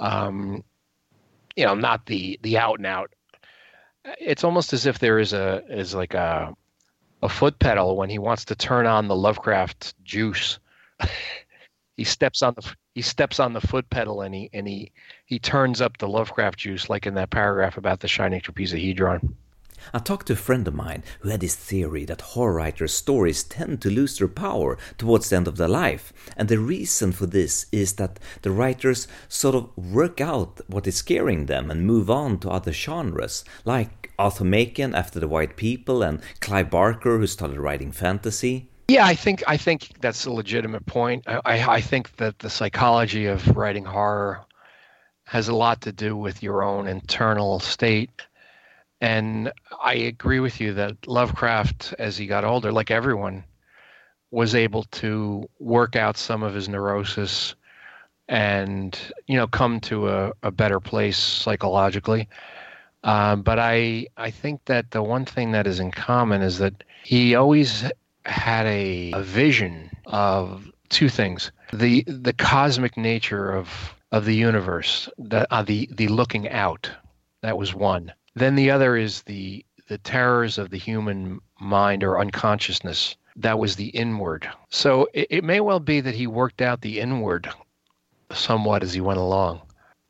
Um, 0.00 0.62
you 1.56 1.64
know, 1.64 1.74
not 1.74 2.06
the 2.06 2.38
the 2.42 2.56
out 2.56 2.76
and 2.76 2.86
out 2.86 3.10
it's 4.18 4.44
almost 4.44 4.72
as 4.72 4.86
if 4.86 4.98
there 4.98 5.18
is 5.18 5.32
a 5.32 5.62
is 5.68 5.94
like 5.94 6.14
a 6.14 6.54
a 7.22 7.28
foot 7.28 7.58
pedal 7.58 7.96
when 7.96 8.10
he 8.10 8.18
wants 8.18 8.44
to 8.46 8.54
turn 8.54 8.86
on 8.86 9.08
the 9.08 9.16
Lovecraft 9.16 9.94
juice. 10.04 10.58
he 11.96 12.04
steps 12.04 12.42
on 12.42 12.54
the 12.54 12.74
he 12.94 13.02
steps 13.02 13.40
on 13.40 13.52
the 13.52 13.60
foot 13.60 13.88
pedal 13.90 14.22
and 14.22 14.34
he 14.34 14.50
and 14.52 14.66
he 14.66 14.92
he 15.26 15.38
turns 15.38 15.80
up 15.80 15.98
the 15.98 16.08
Lovecraft 16.08 16.58
juice 16.58 16.88
like 16.88 17.06
in 17.06 17.14
that 17.14 17.30
paragraph 17.30 17.76
about 17.76 18.00
the 18.00 18.08
shining 18.08 18.40
trapezohedron. 18.40 19.34
I 19.94 20.00
talked 20.00 20.26
to 20.26 20.32
a 20.32 20.36
friend 20.36 20.66
of 20.66 20.74
mine 20.74 21.04
who 21.20 21.28
had 21.28 21.40
this 21.40 21.54
theory 21.54 22.04
that 22.06 22.20
horror 22.20 22.54
writers' 22.54 22.92
stories 22.92 23.44
tend 23.44 23.80
to 23.82 23.90
lose 23.90 24.18
their 24.18 24.28
power 24.28 24.76
towards 24.98 25.30
the 25.30 25.36
end 25.36 25.46
of 25.46 25.56
their 25.56 25.68
life, 25.68 26.12
and 26.36 26.48
the 26.48 26.58
reason 26.58 27.12
for 27.12 27.26
this 27.26 27.66
is 27.70 27.94
that 27.94 28.18
the 28.42 28.50
writers 28.50 29.06
sort 29.28 29.54
of 29.54 29.70
work 29.76 30.20
out 30.20 30.60
what 30.66 30.86
is 30.86 30.96
scaring 30.96 31.46
them 31.46 31.70
and 31.70 31.86
move 31.86 32.10
on 32.10 32.38
to 32.40 32.50
other 32.50 32.72
genres, 32.72 33.44
like 33.64 33.97
Arthur 34.18 34.44
Machen 34.44 34.94
after 34.94 35.20
The 35.20 35.28
White 35.28 35.56
People 35.56 36.02
and 36.02 36.20
Clive 36.40 36.70
Barker 36.70 37.18
who 37.18 37.26
started 37.26 37.58
writing 37.60 37.92
fantasy. 37.92 38.68
Yeah, 38.88 39.06
I 39.06 39.14
think 39.14 39.42
I 39.46 39.56
think 39.56 40.00
that's 40.00 40.24
a 40.24 40.32
legitimate 40.32 40.86
point. 40.86 41.24
I, 41.26 41.40
I 41.44 41.80
think 41.80 42.16
that 42.16 42.38
the 42.38 42.50
psychology 42.50 43.26
of 43.26 43.56
writing 43.56 43.84
horror 43.84 44.40
has 45.24 45.48
a 45.48 45.54
lot 45.54 45.82
to 45.82 45.92
do 45.92 46.16
with 46.16 46.42
your 46.42 46.62
own 46.62 46.88
internal 46.88 47.60
state 47.60 48.10
and 49.00 49.52
I 49.82 49.94
agree 49.94 50.40
with 50.40 50.60
you 50.60 50.74
that 50.74 51.06
Lovecraft, 51.06 51.94
as 51.98 52.16
he 52.16 52.26
got 52.26 52.44
older, 52.44 52.72
like 52.72 52.90
everyone, 52.90 53.44
was 54.30 54.54
able 54.54 54.84
to 54.84 55.48
work 55.58 55.96
out 55.96 56.16
some 56.16 56.42
of 56.42 56.54
his 56.54 56.68
neurosis 56.68 57.54
and 58.28 58.98
you 59.26 59.36
know 59.38 59.46
come 59.46 59.80
to 59.80 60.08
a, 60.08 60.32
a 60.42 60.50
better 60.50 60.80
place 60.80 61.16
psychologically. 61.16 62.28
Uh, 63.04 63.36
but 63.36 63.58
I 63.58 64.06
I 64.16 64.30
think 64.30 64.64
that 64.66 64.90
the 64.90 65.02
one 65.02 65.24
thing 65.24 65.52
that 65.52 65.66
is 65.66 65.80
in 65.80 65.90
common 65.90 66.42
is 66.42 66.58
that 66.58 66.84
he 67.04 67.34
always 67.34 67.84
had 68.24 68.66
a, 68.66 69.12
a 69.12 69.22
vision 69.22 69.90
of 70.06 70.70
two 70.88 71.08
things: 71.08 71.52
the 71.72 72.02
the 72.06 72.32
cosmic 72.32 72.96
nature 72.96 73.52
of 73.52 73.94
of 74.10 74.24
the 74.24 74.34
universe, 74.34 75.08
the 75.18 75.52
uh, 75.52 75.62
the 75.62 75.88
the 75.92 76.08
looking 76.08 76.48
out. 76.48 76.90
That 77.42 77.56
was 77.56 77.72
one, 77.72 78.12
then 78.34 78.56
the 78.56 78.70
other 78.70 78.96
is 78.96 79.22
the 79.22 79.64
the 79.88 79.98
terrors 79.98 80.58
of 80.58 80.70
the 80.70 80.78
human 80.78 81.40
mind 81.60 82.02
or 82.02 82.18
unconsciousness. 82.18 83.16
That 83.36 83.60
was 83.60 83.76
the 83.76 83.88
inward. 83.88 84.50
So 84.70 85.08
it, 85.14 85.28
it 85.30 85.44
may 85.44 85.60
well 85.60 85.80
be 85.80 86.00
that 86.00 86.14
he 86.16 86.26
worked 86.26 86.60
out 86.60 86.80
the 86.80 86.98
inward 86.98 87.48
somewhat 88.32 88.82
as 88.82 88.92
he 88.92 89.00
went 89.00 89.20
along. 89.20 89.62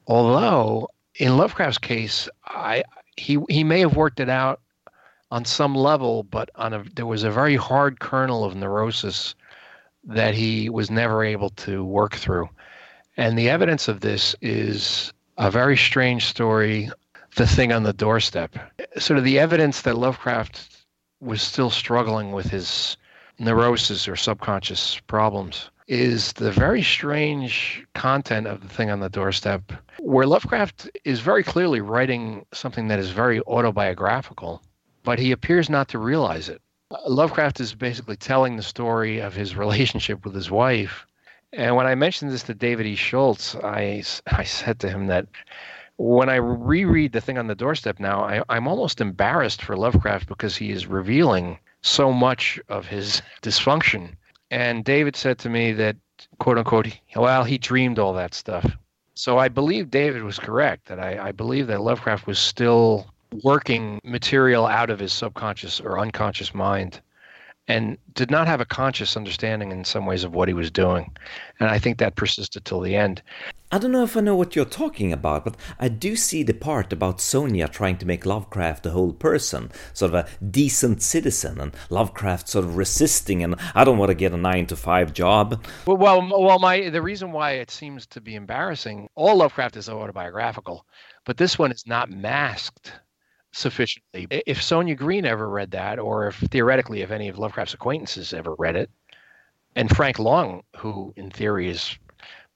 Although 0.07 0.89
in 1.19 1.37
Lovecraft's 1.37 1.79
case, 1.79 2.29
I 2.47 2.85
he 3.17 3.39
he 3.49 3.65
may 3.65 3.81
have 3.81 3.97
worked 3.97 4.21
it 4.21 4.29
out 4.29 4.61
on 5.31 5.45
some 5.45 5.75
level, 5.75 6.23
but 6.23 6.51
on 6.55 6.73
a 6.73 6.85
there 6.95 7.07
was 7.07 7.25
a 7.25 7.31
very 7.31 7.57
hard 7.57 8.01
kernel 8.01 8.45
of 8.45 8.57
neurosis 8.57 9.35
that 10.05 10.35
he 10.35 10.71
was 10.71 10.91
never 10.91 11.25
able 11.25 11.51
to 11.51 11.85
work 11.85 12.15
through. 12.15 12.49
And 13.17 13.37
the 13.37 13.51
evidence 13.51 13.89
of 13.89 14.01
this 14.01 14.35
is 14.41 15.13
a 15.37 15.51
very 15.51 15.77
strange 15.77 16.25
story 16.25 16.89
the 17.37 17.47
thing 17.47 17.73
on 17.73 17.83
the 17.83 17.93
doorstep. 17.93 18.57
Sort 18.97 19.19
of 19.19 19.25
the 19.25 19.39
evidence 19.39 19.83
that 19.83 19.99
Lovecraft 19.99 20.85
was 21.21 21.43
still 21.43 21.71
struggling 21.71 22.33
with 22.33 22.47
his 22.47 22.97
neurosis 23.39 24.09
or 24.09 24.17
subconscious 24.17 25.01
problems 25.07 25.71
is 25.89 26.35
the 26.35 26.53
very 26.53 26.83
strange 26.83 27.85
content 27.95 28.47
of 28.47 28.61
the 28.61 28.69
thing 28.69 28.91
on 28.91 29.01
the 29.01 29.09
doorstep, 29.09 29.73
where 29.99 30.27
Lovecraft 30.27 30.91
is 31.05 31.21
very 31.21 31.43
clearly 31.43 31.81
writing 31.81 32.45
something 32.53 32.89
that 32.89 32.99
is 32.99 33.11
very 33.11 33.41
autobiographical, 33.41 34.63
but 35.03 35.19
he 35.19 35.33
appears 35.33 35.71
not 35.71 35.89
to 35.89 35.99
realize 35.99 36.51
it. 36.51 36.61
Lovecraft 37.07 37.61
is 37.61 37.75
basically 37.75 38.17
telling 38.17 38.57
the 38.57 38.63
story 38.63 39.19
of 39.19 39.35
his 39.35 39.57
relationship 39.57 40.25
with 40.25 40.35
his 40.35 40.51
wife. 40.51 41.07
And 41.55 41.75
when 41.75 41.87
I 41.87 41.95
mentioned 41.95 42.31
this 42.31 42.43
to 42.45 42.55
David 42.55 42.87
E. 42.87 42.95
Schultz, 42.95 43.57
I, 43.57 44.03
I 44.27 44.45
said 44.45 44.79
to 44.81 44.91
him 44.91 45.07
that 45.07 45.27
when 45.97 46.29
I 46.29 46.37
reread 46.37 47.13
the 47.13 47.21
thing 47.21 47.39
on 47.39 47.47
the 47.47 47.55
doorstep 47.55 47.99
now, 47.99 48.21
I, 48.23 48.43
I'm 48.51 48.69
almost 48.69 49.01
embarrassed 49.01 49.63
for 49.63 49.77
Lovecraft 49.77 50.29
because 50.29 50.57
he 50.57 50.71
is 50.71 50.87
revealing 50.87 51.59
so 51.81 52.13
much 52.13 52.61
of 52.69 52.87
his 52.87 53.23
dysfunction. 53.43 54.11
And 54.51 54.85
David 54.85 55.17
said 55.17 55.39
to 55.41 55.49
me 55.49 55.73
that, 55.73 55.97
quote 56.39 56.59
unquote, 56.59 56.89
well, 57.15 57.45
he 57.45 57.59
dreamed 57.59 57.99
all 57.99 58.13
that 58.15 58.35
stuff. 58.35 58.77
So 59.15 59.39
I 59.39 59.49
believe 59.49 59.91
David 59.91 60.23
was 60.23 60.39
correct, 60.39 60.87
that 60.87 61.01
I, 61.01 61.29
I 61.29 61.33
believe 61.33 61.67
that 61.67 61.81
Lovecraft 61.81 62.27
was 62.27 62.39
still 62.39 63.11
working 63.43 64.01
material 64.05 64.67
out 64.67 64.91
of 64.91 64.99
his 64.99 65.13
subconscious 65.13 65.81
or 65.81 65.99
unconscious 65.99 66.55
mind 66.55 67.01
and 67.69 67.99
did 68.15 68.31
not 68.31 68.47
have 68.47 68.61
a 68.61 68.67
conscious 68.67 69.17
understanding 69.17 69.71
in 69.71 69.85
some 69.85 70.07
ways 70.07 70.25
of 70.25 70.35
what 70.35 70.49
he 70.49 70.55
was 70.55 70.71
doing. 70.71 71.15
And 71.61 71.69
I 71.69 71.79
think 71.79 71.99
that 71.99 72.17
persisted 72.17 72.65
till 72.65 72.81
the 72.81 72.97
end. 72.97 73.23
I 73.71 73.77
don't 73.77 73.93
know 73.93 74.03
if 74.03 74.17
I 74.17 74.21
know 74.21 74.35
what 74.35 74.57
you're 74.57 74.65
talking 74.65 75.13
about, 75.13 75.45
but 75.45 75.55
I 75.79 75.89
do 75.89 76.17
see 76.17 76.43
the 76.43 76.55
part 76.55 76.91
about 76.91 77.21
Sonia 77.21 77.69
trying 77.69 77.99
to 77.99 78.07
make 78.07 78.25
Lovecraft 78.25 78.87
a 78.87 78.91
whole 78.91 79.13
person, 79.13 79.71
sort 79.93 80.15
of 80.15 80.25
a 80.25 80.29
decent 80.43 81.03
citizen, 81.03 81.61
and 81.61 81.77
Lovecraft 81.91 82.49
sort 82.49 82.65
of 82.65 82.79
resisting, 82.79 83.45
and 83.45 83.57
I 83.75 83.85
don't 83.85 83.99
want 83.99 84.09
to 84.09 84.15
get 84.15 84.33
a 84.33 84.39
nine 84.39 84.67
to 84.69 84.77
five 84.77 85.13
job. 85.13 85.63
Well, 85.85 85.99
well, 85.99 86.27
well, 86.43 86.59
my 86.59 86.89
the 86.89 87.03
reason 87.03 87.31
why 87.31 87.53
it 87.53 87.71
seems 87.71 88.07
to 88.07 88.23
be 88.23 88.37
embarrassing, 88.37 89.11
all 89.15 89.37
Lovecraft 89.37 89.77
is 89.77 89.91
autobiographical, 89.91 90.87
but 91.27 91.37
this 91.37 91.59
one 91.59 91.71
is 91.71 91.87
not 91.87 92.11
masked 92.11 92.95
sufficiently. 93.53 94.27
If 94.47 94.63
Sonia 94.63 94.95
Greene 94.95 95.25
ever 95.25 95.49
read 95.49 95.71
that, 95.73 95.99
or 95.99 96.27
if 96.29 96.37
theoretically, 96.37 97.03
if 97.03 97.11
any 97.11 97.29
of 97.29 97.39
Lovecraft's 97.39 97.75
acquaintances 97.75 98.33
ever 98.33 98.55
read 98.59 98.77
it, 98.77 98.91
and 99.77 99.95
Frank 99.95 100.19
Long, 100.19 100.63
who 100.77 101.13
in 101.17 101.31
theory 101.31 101.69
is 101.69 101.97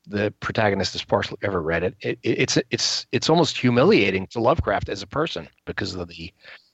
the 0.07 0.33
protagonist 0.41 0.95
has 0.95 1.05
partially 1.05 1.39
ever 1.43 1.63
read 1.63 1.85
it, 1.85 1.95
it, 2.01 2.19
it's 2.23 2.59
it's 2.71 3.07
it's 3.13 3.31
almost 3.31 3.57
humiliating 3.57 4.27
to 4.29 4.41
Lovecraft 4.41 4.89
as 4.89 5.03
a 5.03 5.07
person 5.07 5.49
because 5.65 5.95
of 5.95 6.09
the 6.09 6.33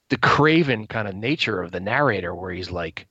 the 0.09 0.17
craven 0.17 0.87
kind 0.87 1.07
of 1.07 1.15
nature 1.15 1.61
of 1.61 1.71
the 1.71 1.79
narrator, 1.79 2.33
where 2.35 2.51
he's 2.51 2.71
like, 2.71 3.07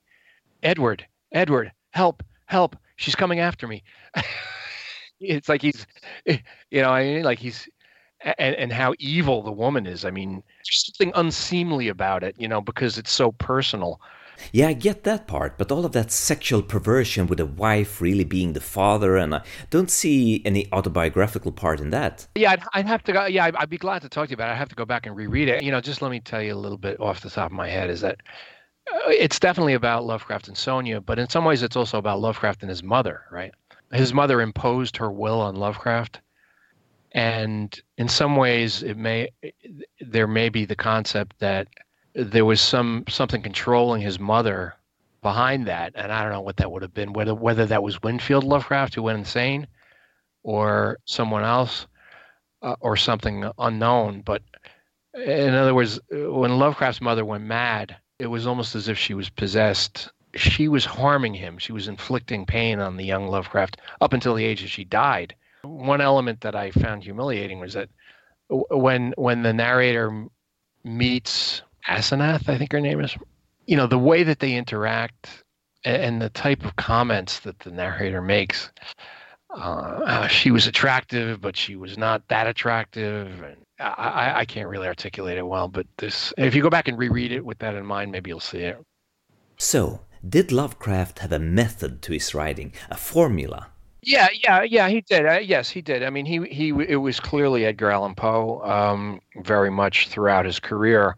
Edward, 0.63 1.05
Edward, 1.31 1.71
help, 1.91 2.23
help, 2.45 2.75
she's 2.97 3.15
coming 3.15 3.39
after 3.39 3.67
me. 3.67 3.83
it's 5.19 5.49
like 5.49 5.61
he's, 5.61 5.87
you 6.25 6.81
know, 6.81 6.89
I 6.89 7.03
mean, 7.03 7.23
like 7.23 7.39
he's, 7.39 7.67
and, 8.21 8.55
and 8.55 8.73
how 8.73 8.93
evil 8.99 9.41
the 9.41 9.51
woman 9.51 9.85
is. 9.85 10.05
I 10.05 10.11
mean, 10.11 10.43
there's 10.65 10.85
something 10.85 11.11
unseemly 11.15 11.87
about 11.87 12.23
it, 12.23 12.35
you 12.37 12.47
know, 12.47 12.61
because 12.61 12.97
it's 12.97 13.11
so 13.11 13.31
personal. 13.33 14.01
Yeah, 14.53 14.69
I 14.69 14.73
get 14.73 15.03
that 15.03 15.27
part, 15.27 15.57
but 15.57 15.71
all 15.71 15.85
of 15.85 15.91
that 15.91 16.11
sexual 16.11 16.61
perversion 16.61 17.27
with 17.27 17.39
the 17.39 17.45
wife 17.45 17.99
really 17.99 18.23
being 18.23 18.53
the 18.53 18.61
father, 18.61 19.17
and 19.17 19.35
I 19.35 19.41
don't 19.69 19.91
see 19.91 20.41
any 20.45 20.71
autobiographical 20.71 21.51
part 21.51 21.81
in 21.81 21.89
that. 21.89 22.27
Yeah, 22.35 22.51
I'd, 22.51 22.63
I'd 22.73 22.87
have 22.87 23.03
to 23.03 23.11
go. 23.11 23.25
Yeah, 23.25 23.45
I'd, 23.45 23.55
I'd, 23.57 23.69
be 23.69 23.77
glad 23.77 24.01
to 24.03 24.09
talk 24.09 24.27
to 24.27 24.31
you 24.31 24.35
about 24.35 24.49
it. 24.49 24.53
I 24.53 24.55
have 24.55 24.69
to 24.69 24.75
go 24.75 24.85
back 24.85 25.05
and 25.05 25.15
reread 25.15 25.49
it. 25.49 25.61
You 25.61 25.71
know, 25.71 25.81
just 25.81 26.01
let 26.01 26.11
me 26.11 26.19
tell 26.19 26.41
you 26.41 26.53
a 26.53 26.55
little 26.55 26.77
bit 26.77 26.99
off 26.99 27.21
the 27.21 27.29
top 27.29 27.47
of 27.47 27.55
my 27.55 27.67
head 27.67 27.89
is 27.89 28.01
that 28.01 28.21
uh, 28.93 29.09
it's 29.09 29.39
definitely 29.39 29.73
about 29.73 30.05
Lovecraft 30.05 30.47
and 30.47 30.57
Sonia, 30.57 31.01
but 31.01 31.19
in 31.19 31.29
some 31.29 31.45
ways 31.45 31.61
it's 31.61 31.75
also 31.75 31.97
about 31.97 32.21
Lovecraft 32.21 32.61
and 32.61 32.69
his 32.69 32.81
mother, 32.81 33.23
right? 33.31 33.53
His 33.91 34.13
mother 34.13 34.39
imposed 34.39 34.97
her 34.97 35.11
will 35.11 35.41
on 35.41 35.55
Lovecraft. 35.55 36.21
And 37.11 37.79
in 37.97 38.07
some 38.07 38.35
ways, 38.35 38.83
it 38.83 38.97
may 38.97 39.29
there 39.99 40.27
may 40.27 40.49
be 40.49 40.65
the 40.65 40.75
concept 40.75 41.39
that 41.39 41.67
there 42.13 42.45
was 42.45 42.61
some 42.61 43.03
something 43.09 43.41
controlling 43.41 44.01
his 44.01 44.19
mother 44.19 44.75
behind 45.21 45.67
that, 45.67 45.93
and 45.95 46.11
I 46.11 46.21
don't 46.23 46.31
know 46.31 46.41
what 46.41 46.57
that 46.57 46.71
would 46.71 46.81
have 46.81 46.93
been. 46.93 47.13
Whether 47.13 47.33
whether 47.33 47.65
that 47.65 47.83
was 47.83 48.01
Winfield 48.03 48.43
Lovecraft 48.43 48.95
who 48.95 49.03
went 49.03 49.17
insane, 49.17 49.67
or 50.43 50.99
someone 51.05 51.43
else, 51.43 51.87
uh, 52.61 52.75
or 52.79 52.95
something 52.95 53.49
unknown. 53.57 54.21
But 54.21 54.43
in 55.13 55.53
other 55.53 55.73
words, 55.73 55.99
when 56.11 56.59
Lovecraft's 56.59 57.01
mother 57.01 57.25
went 57.25 57.43
mad, 57.43 57.97
it 58.19 58.27
was 58.27 58.45
almost 58.45 58.75
as 58.75 58.87
if 58.87 58.97
she 58.97 59.13
was 59.13 59.29
possessed. 59.29 60.09
She 60.35 60.67
was 60.67 60.85
harming 60.85 61.33
him. 61.33 61.57
She 61.57 61.71
was 61.71 61.87
inflicting 61.87 62.45
pain 62.45 62.79
on 62.79 62.97
the 62.97 63.05
young 63.05 63.27
Lovecraft 63.27 63.77
up 63.99 64.13
until 64.13 64.35
the 64.35 64.45
age 64.45 64.61
that 64.61 64.67
she 64.67 64.83
died. 64.83 65.35
One 65.63 66.01
element 66.01 66.41
that 66.41 66.55
I 66.55 66.71
found 66.71 67.03
humiliating 67.03 67.59
was 67.59 67.73
that 67.73 67.89
when 68.49 69.13
when 69.17 69.43
the 69.43 69.53
narrator 69.53 70.25
meets 70.83 71.61
Asenath, 71.87 72.49
I 72.49 72.57
think 72.57 72.71
her 72.71 72.81
name 72.81 73.01
is. 73.01 73.15
You 73.65 73.77
know, 73.77 73.85
the 73.85 73.99
way 73.99 74.23
that 74.23 74.39
they 74.39 74.55
interact 74.55 75.43
and 75.85 76.21
the 76.21 76.29
type 76.29 76.65
of 76.65 76.75
comments 76.75 77.39
that 77.41 77.59
the 77.59 77.71
narrator 77.71 78.21
makes. 78.21 78.71
Uh, 79.49 80.27
she 80.27 80.51
was 80.51 80.67
attractive, 80.67 81.41
but 81.41 81.55
she 81.55 81.75
was 81.75 81.97
not 81.97 82.27
that 82.27 82.47
attractive. 82.47 83.27
And 83.41 83.57
I, 83.79 84.33
I 84.37 84.45
can't 84.45 84.67
really 84.67 84.87
articulate 84.87 85.37
it 85.37 85.47
well, 85.47 85.67
but 85.67 85.87
this, 85.97 86.33
if 86.37 86.53
you 86.53 86.61
go 86.61 86.69
back 86.69 86.87
and 86.87 86.97
reread 86.97 87.31
it 87.31 87.45
with 87.45 87.57
that 87.59 87.75
in 87.75 87.85
mind, 87.85 88.11
maybe 88.11 88.29
you'll 88.29 88.39
see 88.39 88.59
it. 88.59 88.77
So, 89.57 90.01
did 90.27 90.51
Lovecraft 90.51 91.19
have 91.19 91.31
a 91.31 91.39
method 91.39 92.01
to 92.03 92.13
his 92.13 92.35
writing, 92.35 92.73
a 92.89 92.97
formula? 92.97 93.67
Yeah, 94.01 94.27
yeah, 94.43 94.63
yeah. 94.63 94.87
He 94.89 95.01
did. 95.01 95.25
Uh, 95.25 95.39
yes, 95.39 95.69
he 95.69 95.81
did. 95.81 96.03
I 96.03 96.09
mean, 96.09 96.25
he 96.25 96.39
he. 96.47 96.69
It 96.69 96.97
was 96.97 97.19
clearly 97.19 97.65
Edgar 97.65 97.91
Allan 97.91 98.15
Poe, 98.15 98.61
um, 98.63 99.21
very 99.43 99.69
much 99.69 100.07
throughout 100.07 100.45
his 100.45 100.59
career. 100.59 101.15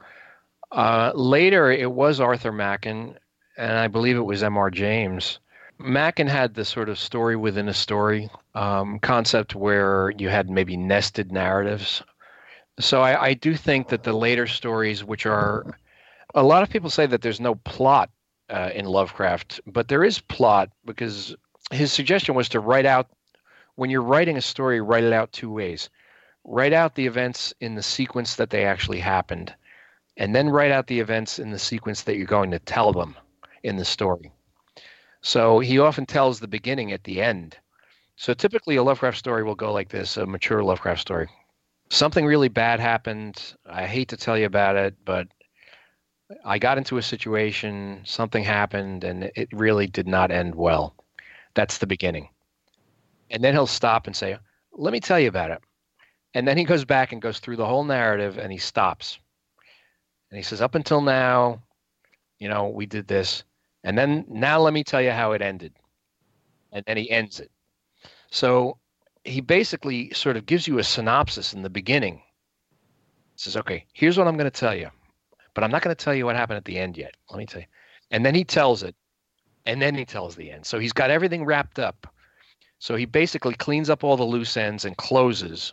Uh, 0.71 1.11
later, 1.15 1.71
it 1.71 1.91
was 1.91 2.19
Arthur 2.19 2.51
Machen, 2.51 3.17
and 3.57 3.73
I 3.73 3.87
believe 3.87 4.17
it 4.17 4.21
was 4.21 4.43
M.R. 4.43 4.71
James. 4.71 5.39
Machen 5.77 6.27
had 6.27 6.53
the 6.55 6.65
sort 6.65 6.89
of 6.89 6.99
story 6.99 7.35
within 7.35 7.67
a 7.69 7.73
story 7.73 8.29
um, 8.55 8.99
concept 8.99 9.55
where 9.55 10.11
you 10.17 10.29
had 10.29 10.49
maybe 10.49 10.77
nested 10.77 11.31
narratives. 11.31 12.03
So 12.79 13.01
I, 13.01 13.27
I 13.27 13.33
do 13.33 13.55
think 13.55 13.89
that 13.89 14.03
the 14.03 14.13
later 14.13 14.47
stories, 14.47 15.03
which 15.03 15.25
are 15.25 15.65
a 16.35 16.43
lot 16.43 16.63
of 16.63 16.69
people 16.69 16.89
say 16.89 17.05
that 17.07 17.21
there's 17.21 17.39
no 17.41 17.55
plot 17.55 18.09
uh, 18.49 18.71
in 18.73 18.85
Lovecraft, 18.85 19.61
but 19.67 19.87
there 19.87 20.03
is 20.03 20.19
plot 20.19 20.69
because 20.85 21.35
his 21.71 21.91
suggestion 21.91 22.35
was 22.35 22.49
to 22.49 22.59
write 22.59 22.85
out 22.85 23.09
when 23.75 23.89
you're 23.89 24.01
writing 24.01 24.37
a 24.37 24.41
story, 24.41 24.81
write 24.81 25.03
it 25.03 25.13
out 25.13 25.31
two 25.31 25.51
ways. 25.51 25.89
Write 26.43 26.73
out 26.73 26.95
the 26.95 27.05
events 27.05 27.53
in 27.61 27.75
the 27.75 27.83
sequence 27.83 28.35
that 28.35 28.49
they 28.49 28.65
actually 28.65 28.99
happened, 28.99 29.53
and 30.17 30.35
then 30.35 30.49
write 30.49 30.71
out 30.71 30.87
the 30.87 30.99
events 30.99 31.39
in 31.39 31.51
the 31.51 31.59
sequence 31.59 32.03
that 32.03 32.17
you're 32.17 32.25
going 32.25 32.51
to 32.51 32.59
tell 32.59 32.91
them 32.91 33.15
in 33.63 33.77
the 33.77 33.85
story. 33.85 34.31
So 35.21 35.59
he 35.59 35.79
often 35.79 36.05
tells 36.05 36.39
the 36.39 36.47
beginning 36.47 36.91
at 36.91 37.03
the 37.03 37.21
end. 37.21 37.57
So 38.15 38.33
typically 38.33 38.75
a 38.75 38.83
Lovecraft 38.83 39.17
story 39.17 39.43
will 39.43 39.55
go 39.55 39.71
like 39.71 39.89
this, 39.89 40.17
a 40.17 40.25
mature 40.25 40.63
Lovecraft 40.63 41.01
story. 41.01 41.27
Something 41.89 42.25
really 42.25 42.49
bad 42.49 42.79
happened. 42.79 43.55
I 43.65 43.85
hate 43.85 44.09
to 44.09 44.17
tell 44.17 44.37
you 44.37 44.45
about 44.45 44.75
it, 44.75 44.95
but 45.05 45.27
I 46.43 46.57
got 46.57 46.77
into 46.77 46.97
a 46.97 47.03
situation, 47.03 48.01
something 48.03 48.43
happened, 48.43 49.03
and 49.03 49.31
it 49.35 49.49
really 49.51 49.87
did 49.87 50.07
not 50.07 50.31
end 50.31 50.55
well. 50.55 50.95
That's 51.53 51.77
the 51.77 51.87
beginning. 51.87 52.29
And 53.29 53.43
then 53.43 53.53
he'll 53.53 53.67
stop 53.67 54.07
and 54.07 54.15
say, 54.15 54.37
Let 54.73 54.93
me 54.93 54.99
tell 54.99 55.19
you 55.19 55.27
about 55.27 55.51
it. 55.51 55.61
And 56.33 56.47
then 56.47 56.57
he 56.57 56.63
goes 56.63 56.85
back 56.85 57.11
and 57.11 57.21
goes 57.21 57.39
through 57.39 57.57
the 57.57 57.65
whole 57.65 57.83
narrative 57.83 58.37
and 58.37 58.51
he 58.51 58.57
stops. 58.57 59.19
And 60.29 60.37
he 60.37 60.43
says, 60.43 60.61
Up 60.61 60.75
until 60.75 61.01
now, 61.01 61.61
you 62.39 62.47
know, 62.47 62.67
we 62.67 62.85
did 62.85 63.07
this. 63.07 63.43
And 63.83 63.97
then 63.97 64.25
now 64.29 64.59
let 64.59 64.73
me 64.73 64.83
tell 64.83 65.01
you 65.01 65.11
how 65.11 65.31
it 65.33 65.41
ended. 65.41 65.73
And 66.71 66.83
then 66.87 66.97
he 66.97 67.09
ends 67.09 67.39
it. 67.39 67.51
So 68.29 68.77
he 69.23 69.41
basically 69.41 70.11
sort 70.13 70.37
of 70.37 70.45
gives 70.45 70.67
you 70.67 70.79
a 70.79 70.83
synopsis 70.83 71.53
in 71.53 71.61
the 71.61 71.69
beginning. 71.69 72.15
He 72.15 73.37
says, 73.37 73.57
okay, 73.57 73.85
here's 73.93 74.17
what 74.17 74.27
I'm 74.27 74.37
going 74.37 74.49
to 74.49 74.59
tell 74.59 74.75
you, 74.75 74.89
but 75.53 75.63
I'm 75.63 75.71
not 75.71 75.81
going 75.81 75.95
to 75.95 76.03
tell 76.03 76.13
you 76.13 76.25
what 76.25 76.35
happened 76.35 76.57
at 76.57 76.65
the 76.65 76.77
end 76.77 76.97
yet. 76.97 77.15
Let 77.29 77.37
me 77.37 77.45
tell 77.45 77.61
you. 77.61 77.67
And 78.11 78.25
then 78.25 78.35
he 78.35 78.43
tells 78.43 78.83
it, 78.83 78.95
and 79.65 79.81
then 79.81 79.95
he 79.95 80.05
tells 80.05 80.35
the 80.35 80.51
end. 80.51 80.65
So 80.65 80.79
he's 80.79 80.93
got 80.93 81.11
everything 81.11 81.45
wrapped 81.45 81.79
up. 81.79 82.07
So 82.79 82.95
he 82.95 83.05
basically 83.05 83.53
cleans 83.53 83.89
up 83.89 84.03
all 84.03 84.17
the 84.17 84.23
loose 84.23 84.57
ends 84.57 84.85
and 84.85 84.97
closes, 84.97 85.71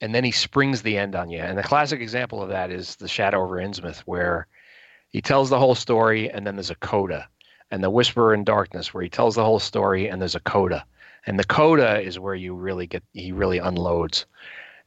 and 0.00 0.14
then 0.14 0.24
he 0.24 0.30
springs 0.30 0.82
the 0.82 0.96
end 0.96 1.14
on 1.14 1.30
you. 1.30 1.40
And 1.40 1.58
the 1.58 1.62
classic 1.62 2.00
example 2.00 2.42
of 2.42 2.48
that 2.48 2.70
is 2.70 2.96
The 2.96 3.08
Shadow 3.08 3.42
over 3.42 3.56
Innsmouth, 3.56 4.00
where 4.00 4.46
he 5.08 5.20
tells 5.20 5.50
the 5.50 5.58
whole 5.58 5.74
story, 5.74 6.30
and 6.30 6.46
then 6.46 6.56
there's 6.56 6.70
a 6.70 6.76
coda 6.76 7.28
and 7.70 7.82
the 7.82 7.90
Whisperer 7.90 8.32
in 8.32 8.44
Darkness, 8.44 8.94
where 8.94 9.02
he 9.02 9.08
tells 9.08 9.34
the 9.34 9.44
whole 9.44 9.58
story, 9.58 10.08
and 10.08 10.20
there's 10.20 10.34
a 10.34 10.40
coda, 10.40 10.84
and 11.26 11.38
the 11.38 11.44
coda 11.44 12.00
is 12.00 12.18
where 12.18 12.34
you 12.34 12.54
really 12.54 12.86
get 12.86 13.02
he 13.12 13.32
really 13.32 13.58
unloads, 13.58 14.26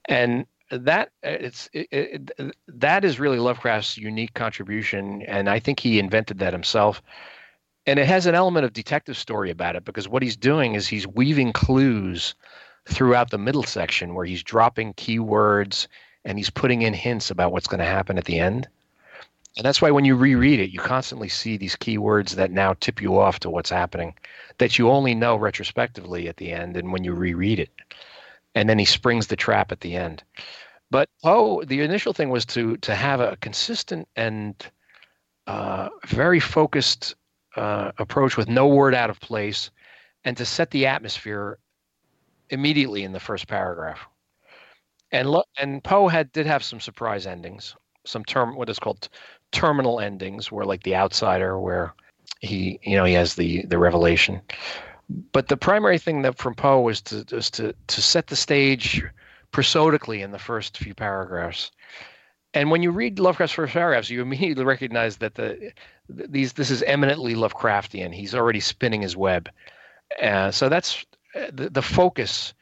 and 0.05 0.45
that 0.71 1.11
it's 1.23 1.69
it, 1.73 1.87
it, 1.91 2.55
that 2.67 3.03
is 3.03 3.19
really 3.19 3.39
Lovecraft's 3.39 3.97
unique 3.97 4.33
contribution, 4.33 5.23
and 5.23 5.49
I 5.49 5.59
think 5.59 5.79
he 5.79 5.99
invented 5.99 6.39
that 6.39 6.53
himself. 6.53 7.01
And 7.85 7.97
it 7.99 8.05
has 8.05 8.25
an 8.25 8.35
element 8.35 8.65
of 8.65 8.73
detective 8.73 9.17
story 9.17 9.49
about 9.49 9.75
it 9.75 9.85
because 9.85 10.07
what 10.07 10.21
he's 10.21 10.37
doing 10.37 10.75
is 10.75 10.87
he's 10.87 11.07
weaving 11.07 11.53
clues 11.53 12.35
throughout 12.85 13.31
the 13.31 13.37
middle 13.37 13.63
section 13.63 14.13
where 14.13 14.25
he's 14.25 14.43
dropping 14.43 14.93
keywords 14.93 15.87
and 16.25 16.37
he's 16.37 16.49
putting 16.49 16.81
in 16.81 16.93
hints 16.93 17.31
about 17.31 17.51
what's 17.51 17.67
going 17.67 17.79
to 17.79 17.85
happen 17.85 18.17
at 18.17 18.25
the 18.25 18.39
end. 18.39 18.67
And 19.57 19.65
that's 19.65 19.81
why 19.81 19.91
when 19.91 20.05
you 20.05 20.15
reread 20.15 20.59
it, 20.59 20.71
you 20.71 20.79
constantly 20.79 21.29
see 21.29 21.57
these 21.57 21.75
keywords 21.75 22.31
that 22.35 22.51
now 22.51 22.75
tip 22.79 23.01
you 23.01 23.17
off 23.19 23.39
to 23.39 23.49
what's 23.49 23.69
happening 23.69 24.13
that 24.59 24.77
you 24.77 24.89
only 24.89 25.15
know 25.15 25.35
retrospectively 25.35 26.27
at 26.27 26.37
the 26.37 26.51
end 26.51 26.77
and 26.77 26.91
when 26.91 27.03
you 27.03 27.13
reread 27.13 27.59
it. 27.59 27.71
And 28.55 28.69
then 28.69 28.77
he 28.77 28.85
springs 28.85 29.27
the 29.27 29.35
trap 29.35 29.71
at 29.71 29.81
the 29.81 29.95
end. 29.95 30.23
But 30.91 31.09
oh, 31.23 31.63
the 31.63 31.81
initial 31.81 32.13
thing 32.13 32.29
was 32.29 32.45
to 32.47 32.77
to 32.77 32.95
have 32.95 33.19
a 33.19 33.37
consistent 33.37 34.07
and 34.15 34.55
uh, 35.47 35.89
very 36.05 36.39
focused 36.39 37.15
uh, 37.55 37.91
approach 37.97 38.37
with 38.37 38.47
no 38.47 38.67
word 38.67 38.93
out 38.93 39.09
of 39.09 39.19
place, 39.19 39.71
and 40.23 40.37
to 40.37 40.45
set 40.45 40.71
the 40.71 40.85
atmosphere 40.85 41.57
immediately 42.49 43.03
in 43.03 43.11
the 43.11 43.19
first 43.19 43.47
paragraph. 43.47 43.99
And 45.11 45.29
lo- 45.29 45.43
and 45.57 45.83
Poe 45.83 46.07
had 46.07 46.31
did 46.31 46.45
have 46.45 46.63
some 46.63 46.79
surprise 46.79 47.25
endings, 47.25 47.75
some 48.05 48.25
term 48.25 48.55
what 48.55 48.69
is 48.69 48.79
called 48.79 49.09
terminal 49.51 49.99
endings 49.99 50.51
where 50.51 50.65
like 50.65 50.83
the 50.83 50.95
outsider 50.95 51.59
where 51.59 51.93
he 52.39 52.79
you 52.83 52.95
know 52.95 53.05
he 53.05 53.13
has 53.13 53.35
the 53.35 53.63
the 53.65 53.77
revelation 53.77 54.41
but 55.31 55.47
the 55.47 55.57
primary 55.57 55.97
thing 55.97 56.21
that 56.21 56.37
from 56.37 56.53
poe 56.53 56.79
was 56.81 57.01
to 57.01 57.25
was 57.31 57.49
to 57.49 57.73
to 57.87 58.01
set 58.01 58.27
the 58.27 58.35
stage 58.35 59.03
prosodically 59.51 60.21
in 60.21 60.31
the 60.31 60.39
first 60.39 60.77
few 60.77 60.93
paragraphs 60.93 61.71
and 62.53 62.69
when 62.69 62.83
you 62.83 62.91
read 62.91 63.19
lovecraft's 63.19 63.55
first 63.55 63.73
paragraphs 63.73 64.09
you 64.09 64.21
immediately 64.21 64.63
recognize 64.63 65.17
that 65.17 65.35
the 65.35 65.71
these 66.09 66.53
this 66.53 66.71
is 66.71 66.83
eminently 66.83 67.35
lovecraftian. 67.35 68.13
He's 68.13 68.35
already 68.35 68.59
spinning 68.59 69.01
his 69.01 69.15
web. 69.15 69.49
Uh, 70.21 70.51
so 70.51 70.69
that's 70.69 71.05
uh, 71.35 71.51
the, 71.53 71.69
the 71.69 71.81
focus 71.81 72.53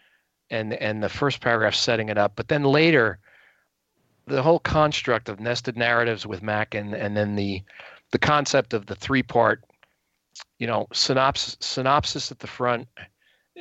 and 0.49 0.73
and 0.73 1.01
the 1.01 1.09
first 1.09 1.41
paragraph 1.41 1.75
setting 1.75 2.09
it 2.09 2.17
up. 2.17 2.33
But 2.35 2.49
then 2.49 2.63
later 2.63 3.19
the 4.27 4.43
whole 4.43 4.59
construct 4.59 5.29
of 5.29 5.39
nested 5.39 5.77
narratives 5.77 6.25
with 6.25 6.43
Machen 6.43 6.93
and 6.93 7.15
then 7.15 7.35
the 7.35 7.63
the 8.11 8.19
concept 8.19 8.73
of 8.73 8.85
the 8.85 8.95
three 8.95 9.23
part 9.23 9.63
you 10.59 10.67
know 10.67 10.87
synopsis 10.91 11.57
synopsis 11.61 12.31
at 12.31 12.39
the 12.39 12.47
front 12.47 12.87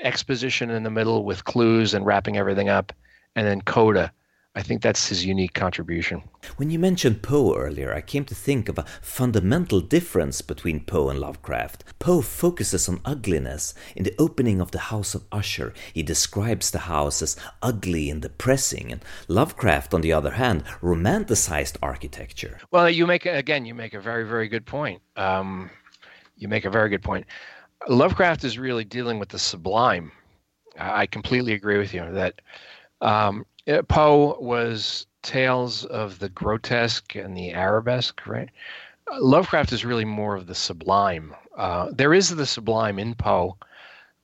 exposition 0.02 0.70
in 0.70 0.82
the 0.82 0.90
middle 0.90 1.24
with 1.24 1.44
clues 1.44 1.94
and 1.94 2.04
wrapping 2.04 2.36
everything 2.36 2.68
up 2.68 2.92
and 3.34 3.46
then 3.46 3.60
coda 3.62 4.12
I 4.56 4.62
think 4.62 4.80
that's 4.80 5.08
his 5.08 5.22
unique 5.22 5.52
contribution. 5.52 6.22
When 6.56 6.70
you 6.70 6.78
mentioned 6.78 7.22
Poe 7.22 7.54
earlier, 7.54 7.92
I 7.92 8.00
came 8.00 8.24
to 8.24 8.34
think 8.34 8.70
of 8.70 8.78
a 8.78 8.86
fundamental 9.02 9.82
difference 9.82 10.40
between 10.40 10.80
Poe 10.80 11.10
and 11.10 11.20
Lovecraft. 11.20 11.84
Poe 11.98 12.22
focuses 12.22 12.88
on 12.88 13.02
ugliness. 13.04 13.74
In 13.94 14.04
the 14.04 14.14
opening 14.18 14.62
of 14.62 14.70
The 14.70 14.78
House 14.78 15.14
of 15.14 15.24
Usher, 15.30 15.74
he 15.92 16.02
describes 16.02 16.70
the 16.70 16.78
house 16.78 17.20
as 17.20 17.36
ugly 17.60 18.08
and 18.08 18.22
depressing, 18.22 18.90
and 18.90 19.04
Lovecraft, 19.28 19.92
on 19.92 20.00
the 20.00 20.14
other 20.14 20.30
hand, 20.30 20.64
romanticized 20.80 21.76
architecture. 21.82 22.58
Well, 22.70 22.88
you 22.88 23.06
make, 23.06 23.26
again, 23.26 23.66
you 23.66 23.74
make 23.74 23.92
a 23.92 24.00
very, 24.00 24.26
very 24.26 24.48
good 24.48 24.64
point. 24.64 25.02
Um, 25.16 25.68
you 26.38 26.48
make 26.48 26.64
a 26.64 26.70
very 26.70 26.88
good 26.88 27.02
point. 27.02 27.26
Lovecraft 27.88 28.42
is 28.42 28.58
really 28.58 28.84
dealing 28.84 29.18
with 29.18 29.28
the 29.28 29.38
sublime. 29.38 30.12
I 30.78 31.04
completely 31.04 31.52
agree 31.52 31.76
with 31.76 31.92
you 31.92 32.10
that 32.12 32.40
um, 33.02 33.44
Poe 33.88 34.38
was 34.40 35.06
tales 35.22 35.84
of 35.84 36.18
the 36.20 36.28
grotesque 36.28 37.16
and 37.16 37.36
the 37.36 37.52
arabesque, 37.52 38.26
right? 38.26 38.48
Uh, 39.10 39.20
Lovecraft 39.20 39.72
is 39.72 39.84
really 39.84 40.04
more 40.04 40.36
of 40.36 40.46
the 40.46 40.54
sublime. 40.54 41.34
Uh, 41.56 41.90
there 41.92 42.14
is 42.14 42.30
the 42.30 42.46
sublime 42.46 42.98
in 42.98 43.14
Poe 43.14 43.56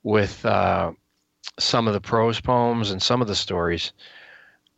with 0.04 0.44
uh, 0.46 0.92
some 1.58 1.88
of 1.88 1.94
the 1.94 2.00
prose 2.00 2.40
poems 2.40 2.90
and 2.90 3.02
some 3.02 3.20
of 3.20 3.28
the 3.28 3.34
stories, 3.34 3.92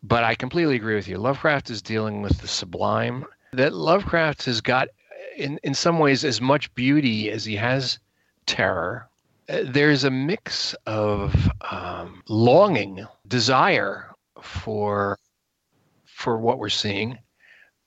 but 0.03 0.25
I 0.25 0.35
completely 0.35 0.77
agree 0.77 0.95
with 0.95 1.09
you. 1.09 1.19
Lovecraft 1.19 1.71
is 1.71 1.83
dealing 1.83 2.23
with 2.23 2.41
the 2.41 2.49
sublime. 2.49 3.25
That 3.53 3.75
Lovecraft 3.75 4.45
has 4.47 4.61
got, 4.61 4.89
in, 5.37 5.59
in 5.63 5.75
some 5.75 5.99
ways, 5.99 6.25
as 6.25 6.41
much 6.41 6.75
beauty 6.75 7.31
as 7.31 7.45
he 7.45 7.57
has 7.57 7.99
terror. 8.47 9.09
Uh, 9.49 9.61
there's 9.65 10.05
a 10.05 10.11
mix 10.11 10.75
of 10.87 11.51
um, 11.71 12.23
longing, 12.29 13.07
desire, 13.29 14.14
for 14.45 15.19
for 16.05 16.39
what 16.39 16.59
we're 16.59 16.69
seeing, 16.69 17.19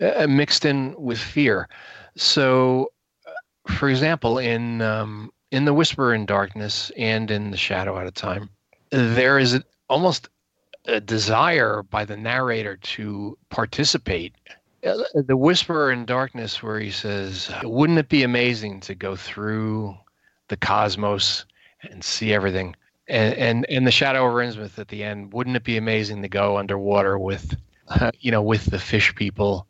uh, 0.02 0.28
mixed 0.28 0.66
in 0.66 0.94
with 0.98 1.18
fear. 1.18 1.70
So, 2.18 2.92
uh, 3.26 3.72
for 3.72 3.90
example, 3.90 4.38
in 4.38 4.82
um, 4.82 5.32
in 5.52 5.66
the 5.66 5.74
Whisperer 5.74 6.14
in 6.14 6.26
Darkness 6.26 6.92
and 6.98 7.32
in 7.32 7.52
the 7.52 7.58
Shadow 7.58 7.98
Out 7.98 8.08
of 8.08 8.14
Time, 8.14 8.50
there 8.92 9.40
is 9.40 9.56
a, 9.56 9.64
almost 9.90 10.30
a 10.86 11.00
desire 11.00 11.84
by 11.84 12.06
the 12.06 12.18
narrator 12.18 12.78
to 12.78 13.38
participate. 13.50 14.34
Uh, 14.86 14.98
the 15.14 15.38
Whisperer 15.38 15.92
in 15.92 16.06
Darkness, 16.06 16.62
where 16.62 16.80
he 16.80 16.92
says, 16.92 17.52
"Wouldn't 17.64 18.00
it 18.00 18.10
be 18.10 18.24
amazing 18.24 18.82
to 18.82 18.96
go 18.96 19.16
through 19.16 19.96
the 20.50 20.58
cosmos 20.58 21.46
and 21.90 22.04
see 22.04 22.34
everything?" 22.34 22.76
And 23.08 23.34
and 23.36 23.66
and 23.70 23.88
the 23.88 23.92
Shadow 23.92 24.26
over 24.26 24.38
Innsmouth 24.38 24.78
at 24.80 24.90
the 24.90 25.04
end. 25.04 25.34
Wouldn't 25.34 25.56
it 25.56 25.64
be 25.64 25.78
amazing 25.78 26.22
to 26.24 26.28
go 26.28 26.58
underwater 26.58 27.18
with, 27.18 27.56
uh, 27.88 28.12
you 28.20 28.32
know, 28.32 28.42
with 28.42 28.66
the 28.66 28.80
fish 28.80 29.16
people? 29.16 29.68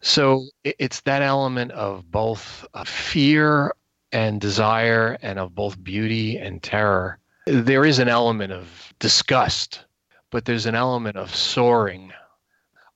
So 0.00 0.46
it's 0.62 1.00
that 1.00 1.22
element 1.22 1.72
of 1.72 2.10
both 2.10 2.66
fear 2.84 3.74
and 4.12 4.40
desire, 4.40 5.18
and 5.22 5.38
of 5.38 5.54
both 5.54 5.82
beauty 5.82 6.38
and 6.38 6.62
terror. 6.62 7.18
There 7.46 7.84
is 7.84 7.98
an 7.98 8.08
element 8.08 8.52
of 8.52 8.94
disgust, 8.98 9.84
but 10.30 10.44
there's 10.44 10.66
an 10.66 10.74
element 10.74 11.16
of 11.16 11.34
soaring, 11.34 12.12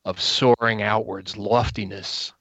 of 0.05 0.21
soaring 0.21 0.83
outwards, 0.83 1.37
loftiness, 1.37 2.33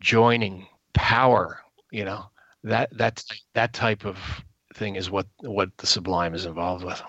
joining, 0.00 0.66
power. 0.92 1.60
You 1.90 2.04
know 2.04 2.26
that 2.64 2.90
that's 2.92 3.26
that 3.54 3.72
type 3.72 4.04
of 4.04 4.18
thing 4.74 4.96
is 4.96 5.10
what 5.10 5.26
what 5.40 5.70
the 5.78 5.86
sublime 5.86 6.34
is 6.34 6.44
involved 6.44 6.84
with. 6.84 7.02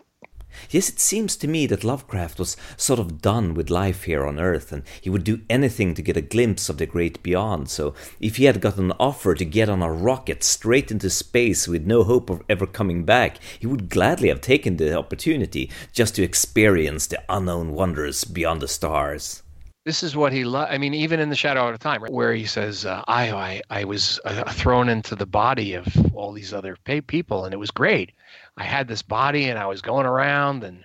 Yes, 0.69 0.87
it 0.87 1.01
seems 1.01 1.35
to 1.37 1.49
me 1.49 1.67
that 1.67 1.83
Lovecraft 1.83 2.39
was 2.39 2.55
sort 2.77 2.99
of 2.99 3.21
done 3.21 3.53
with 3.53 3.69
life 3.69 4.03
here 4.03 4.25
on 4.25 4.39
Earth, 4.39 4.71
and 4.71 4.83
he 5.01 5.09
would 5.09 5.25
do 5.25 5.41
anything 5.49 5.93
to 5.95 6.01
get 6.01 6.15
a 6.15 6.21
glimpse 6.21 6.69
of 6.69 6.77
the 6.77 6.85
great 6.85 7.21
beyond. 7.21 7.69
So, 7.69 7.93
if 8.21 8.37
he 8.37 8.45
had 8.45 8.61
got 8.61 8.77
an 8.77 8.93
offer 8.93 9.35
to 9.35 9.43
get 9.43 9.67
on 9.67 9.81
a 9.81 9.91
rocket 9.91 10.43
straight 10.43 10.91
into 10.91 11.09
space 11.09 11.67
with 11.67 11.85
no 11.85 12.03
hope 12.03 12.29
of 12.29 12.41
ever 12.47 12.65
coming 12.65 13.03
back, 13.03 13.37
he 13.59 13.67
would 13.67 13.89
gladly 13.89 14.29
have 14.29 14.39
taken 14.39 14.77
the 14.77 14.97
opportunity 14.97 15.69
just 15.91 16.15
to 16.15 16.23
experience 16.23 17.07
the 17.07 17.21
unknown 17.27 17.73
wonders 17.73 18.23
beyond 18.23 18.61
the 18.61 18.67
stars 18.69 19.43
this 19.85 20.01
is 20.03 20.15
what 20.15 20.33
he 20.33 20.43
loved. 20.43 20.73
i 20.73 20.77
mean 20.77 20.93
even 20.93 21.19
in 21.19 21.29
the 21.29 21.35
shadow 21.35 21.67
of 21.67 21.79
time 21.79 22.01
right, 22.03 22.11
where 22.11 22.33
he 22.33 22.45
says 22.45 22.85
uh, 22.85 23.03
I, 23.07 23.31
I 23.31 23.61
i 23.69 23.83
was 23.85 24.19
uh, 24.25 24.51
thrown 24.51 24.89
into 24.89 25.15
the 25.15 25.25
body 25.25 25.75
of 25.75 25.85
all 26.13 26.33
these 26.33 26.53
other 26.53 26.75
people 27.07 27.45
and 27.45 27.53
it 27.53 27.57
was 27.57 27.71
great. 27.71 28.11
I 28.57 28.63
had 28.63 28.87
this 28.87 29.01
body 29.01 29.45
and 29.49 29.57
i 29.59 29.67
was 29.67 29.81
going 29.81 30.05
around 30.05 30.63
and 30.63 30.83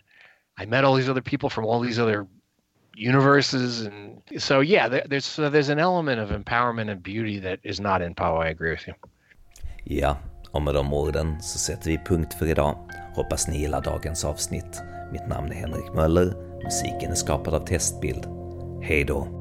i 0.59 0.67
met 0.67 0.85
all 0.85 0.95
these 0.95 1.09
other 1.09 1.23
people 1.23 1.51
from 1.51 1.65
all 1.65 1.81
these 1.81 1.99
other 1.99 2.27
universes 2.95 3.81
and 3.81 4.23
so 4.39 4.61
yeah 4.61 4.89
there, 4.89 5.07
there's 5.09 5.25
so 5.25 5.51
there's 5.51 5.71
an 5.71 5.79
element 5.79 6.21
of 6.21 6.31
empowerment 6.31 6.91
and 6.91 7.03
beauty 7.03 7.41
that 7.41 7.59
is 7.63 7.81
not 7.81 8.03
in 8.03 8.15
Poe. 8.15 8.37
I 8.37 8.49
agree 8.49 8.71
with 8.71 8.87
you. 8.89 8.95
Ja 9.85 10.17
och 10.53 10.63
med 10.63 10.75
de 10.75 10.93
orden 10.93 11.43
så 11.43 11.59
sätter 11.59 11.91
vi 11.91 11.99
punkt 11.99 12.35
för 12.35 12.47
idag 12.47 12.77
hoppas 13.15 13.49
ni 13.49 13.61
gillar 13.61 13.81
dagens 13.81 14.25
avsnitt. 14.25 14.83
Mitt 15.13 15.29
namn 15.29 15.53
är 15.53 15.57
Henrik 15.57 15.95
Möller 15.95 16.35
musiken 16.65 17.11
är 17.11 17.15
skapad 17.15 17.55
av 17.55 17.67
Testbild 17.67 18.40
Hej 18.83 19.05
då. 19.05 19.40